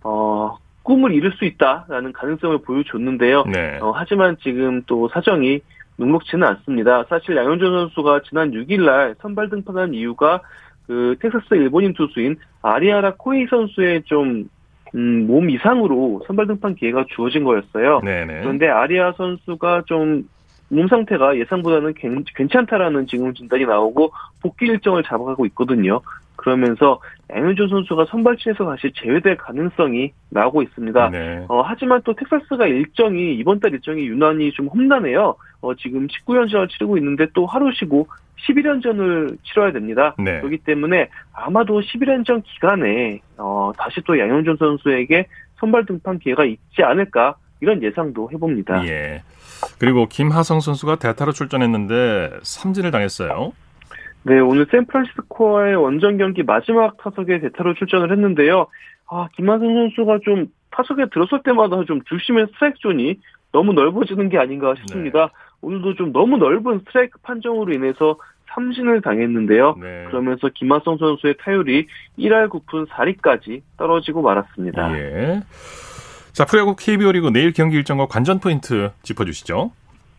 어, 0.04 0.58
꿈을 0.82 1.14
이룰 1.14 1.32
수 1.32 1.44
있다라는 1.44 2.12
가능성을 2.12 2.58
보여줬는데요. 2.58 3.44
네. 3.44 3.78
어, 3.80 3.92
하지만 3.94 4.36
지금 4.42 4.82
또 4.86 5.08
사정이 5.08 5.60
녹록지는 5.96 6.46
않습니다. 6.46 7.04
사실 7.08 7.36
양현종 7.36 7.72
선수가 7.72 8.22
지난 8.28 8.50
6일날 8.52 9.16
선발 9.20 9.50
등판한 9.50 9.94
이유가 9.94 10.40
그 10.86 11.16
텍사스 11.20 11.54
일본인 11.54 11.92
투수인 11.94 12.36
아리아라 12.62 13.14
코이 13.16 13.46
선수의 13.46 14.02
좀 14.04 14.48
음, 14.94 15.26
몸 15.26 15.48
이상으로 15.48 16.22
선발 16.26 16.46
등판 16.48 16.74
기회가 16.74 17.06
주어진 17.14 17.44
거였어요. 17.44 18.00
네네. 18.00 18.40
그런데 18.40 18.68
아리아 18.68 19.12
선수가 19.12 19.84
좀 19.86 20.28
몸 20.72 20.88
상태가 20.88 21.36
예상보다는 21.36 21.94
괜찮다라는 22.34 23.06
지금 23.06 23.34
진단이 23.34 23.66
나오고 23.66 24.10
복귀 24.40 24.66
일정을 24.66 25.02
잡아가고 25.02 25.44
있거든요. 25.46 26.00
그러면서 26.36 26.98
양현종 27.30 27.68
선수가 27.68 28.06
선발진에서 28.06 28.64
다시 28.64 28.90
제외될 28.94 29.36
가능성이 29.36 30.12
나오고 30.30 30.62
있습니다. 30.62 31.10
네. 31.10 31.44
어, 31.48 31.60
하지만 31.60 32.00
또 32.04 32.14
텍사스가 32.14 32.66
일정이 32.66 33.34
이번 33.34 33.60
달 33.60 33.72
일정이 33.72 34.06
유난히 34.06 34.50
좀 34.52 34.66
험난해요. 34.68 35.36
어, 35.60 35.74
지금 35.74 36.06
19연전을 36.06 36.70
치르고 36.70 36.96
있는데 36.96 37.26
또 37.34 37.44
하루 37.44 37.70
쉬고 37.72 38.08
11연전을 38.48 39.36
치러야 39.44 39.72
됩니다. 39.72 40.14
네. 40.18 40.40
그렇기 40.40 40.58
때문에 40.58 41.10
아마도 41.34 41.80
11연전 41.80 42.42
기간에 42.44 43.20
어, 43.36 43.72
다시 43.76 44.00
또 44.06 44.18
양현종 44.18 44.56
선수에게 44.56 45.26
선발 45.56 45.84
등판 45.84 46.18
기회가 46.18 46.46
있지 46.46 46.82
않을까 46.82 47.36
이런 47.60 47.82
예상도 47.82 48.30
해봅니다. 48.32 48.84
예. 48.88 49.22
그리고 49.78 50.06
김하성 50.06 50.60
선수가 50.60 50.96
대타로 50.96 51.32
출전했는데 51.32 52.40
삼진을 52.42 52.90
당했어요. 52.90 53.52
네, 54.24 54.38
오늘 54.38 54.66
샌프란시스코와의 54.70 55.76
원정 55.76 56.16
경기 56.16 56.42
마지막 56.42 56.96
타석에 56.98 57.40
대타로 57.40 57.74
출전을 57.74 58.12
했는데요. 58.12 58.66
아, 59.10 59.28
김하성 59.36 59.74
선수가 59.74 60.20
좀 60.24 60.46
타석에 60.70 61.06
들었을 61.12 61.42
때마다 61.42 61.84
좀 61.84 62.00
주심의 62.04 62.46
스트라이크 62.52 62.78
존이 62.78 63.16
너무 63.52 63.72
넓어지는 63.72 64.28
게 64.28 64.38
아닌가 64.38 64.74
싶습니다. 64.76 65.26
네. 65.26 65.32
오늘도 65.60 65.94
좀 65.94 66.12
너무 66.12 66.38
넓은 66.38 66.80
스트라이크 66.80 67.18
판정으로 67.22 67.72
인해서 67.72 68.16
삼진을 68.54 69.00
당했는데요. 69.00 69.76
네. 69.80 70.04
그러면서 70.08 70.48
김하성 70.54 70.98
선수의 70.98 71.36
타율이 71.38 71.86
1할 72.18 72.48
9푼 72.48 72.86
4리까지 72.88 73.62
떨어지고 73.76 74.22
말았습니다. 74.22 74.98
예. 74.98 75.42
자, 76.32 76.46
프로야구 76.46 76.76
KBO 76.76 77.12
리그 77.12 77.28
내일 77.28 77.52
경기 77.52 77.76
일정과 77.76 78.06
관전 78.06 78.40
포인트 78.40 78.90
짚어주시죠. 79.02 79.70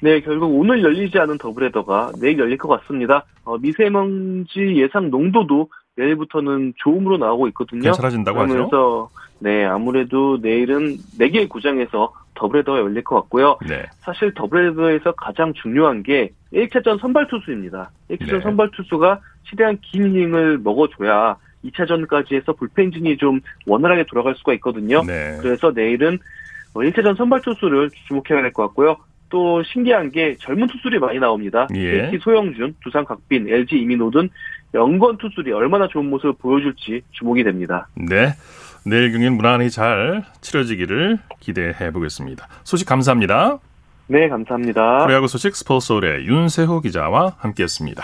네, 0.03 0.21
결국 0.21 0.59
오늘 0.59 0.83
열리지 0.83 1.17
않은 1.17 1.37
더블헤더가 1.39 2.11
내일 2.21 2.37
열릴 2.37 2.57
것 2.57 2.67
같습니다. 2.67 3.25
어, 3.45 3.57
미세먼지 3.57 4.75
예상 4.75 5.09
농도도 5.09 5.69
내일부터는 5.95 6.73
좋음으로 6.77 7.17
나오고 7.17 7.47
있거든요. 7.49 7.83
괜찮아진다고 7.83 8.37
그러면서 8.37 8.65
하죠? 8.65 9.09
네, 9.39 9.65
아무래도 9.65 10.37
내일은 10.41 10.97
4개의 11.19 11.49
구장에서 11.49 12.13
더블헤더가 12.35 12.79
열릴 12.79 13.03
것 13.03 13.15
같고요. 13.15 13.57
네. 13.67 13.83
사실 14.01 14.33
더블헤더에서 14.33 15.13
가장 15.13 15.53
중요한 15.53 16.03
게 16.03 16.31
1차전 16.53 16.99
선발 16.99 17.27
투수입니다. 17.27 17.89
1차전 18.11 18.33
네. 18.33 18.41
선발 18.41 18.71
투수가 18.71 19.19
최대한 19.49 19.77
긴 19.81 20.05
이닝을 20.05 20.59
먹어줘야 20.59 21.37
2차전까지 21.65 22.33
해서 22.35 22.53
불펜진이 22.53 23.17
좀 23.17 23.39
원활하게 23.65 24.05
돌아갈 24.09 24.35
수가 24.35 24.53
있거든요. 24.55 25.03
네. 25.03 25.37
그래서 25.41 25.71
내일은 25.73 26.19
1차전 26.73 27.15
선발 27.17 27.41
투수를 27.41 27.89
주목해야 28.07 28.41
될 28.41 28.51
것 28.51 28.63
같고요. 28.67 28.97
또 29.29 29.63
신기한 29.63 30.11
게 30.11 30.35
젊은 30.39 30.67
투수들이 30.67 30.99
많이 30.99 31.17
나옵니다. 31.19 31.67
예. 31.75 32.11
KT 32.11 32.19
소영준, 32.21 32.75
두산 32.83 33.03
각빈, 33.05 33.47
LG 33.49 33.77
이민호 33.77 34.11
등 34.11 34.29
연건 34.75 35.17
투수들이 35.17 35.51
얼마나 35.53 35.87
좋은 35.87 36.07
모습을 36.09 36.33
보여줄지 36.39 37.01
주목이 37.11 37.43
됩니다. 37.43 37.87
네. 37.95 38.33
내일 38.85 39.11
경기는 39.11 39.35
무난히 39.37 39.69
잘 39.71 40.23
치러지기를 40.41 41.17
기대해 41.39 41.91
보겠습니다. 41.91 42.47
소식 42.63 42.87
감사합니다. 42.87 43.59
네, 44.07 44.27
감사합니다. 44.27 45.05
프로야구 45.05 45.27
소식 45.27 45.55
스포츠홀의 45.55 46.25
윤세호 46.27 46.81
기자와 46.81 47.35
함께했습니다. 47.39 48.03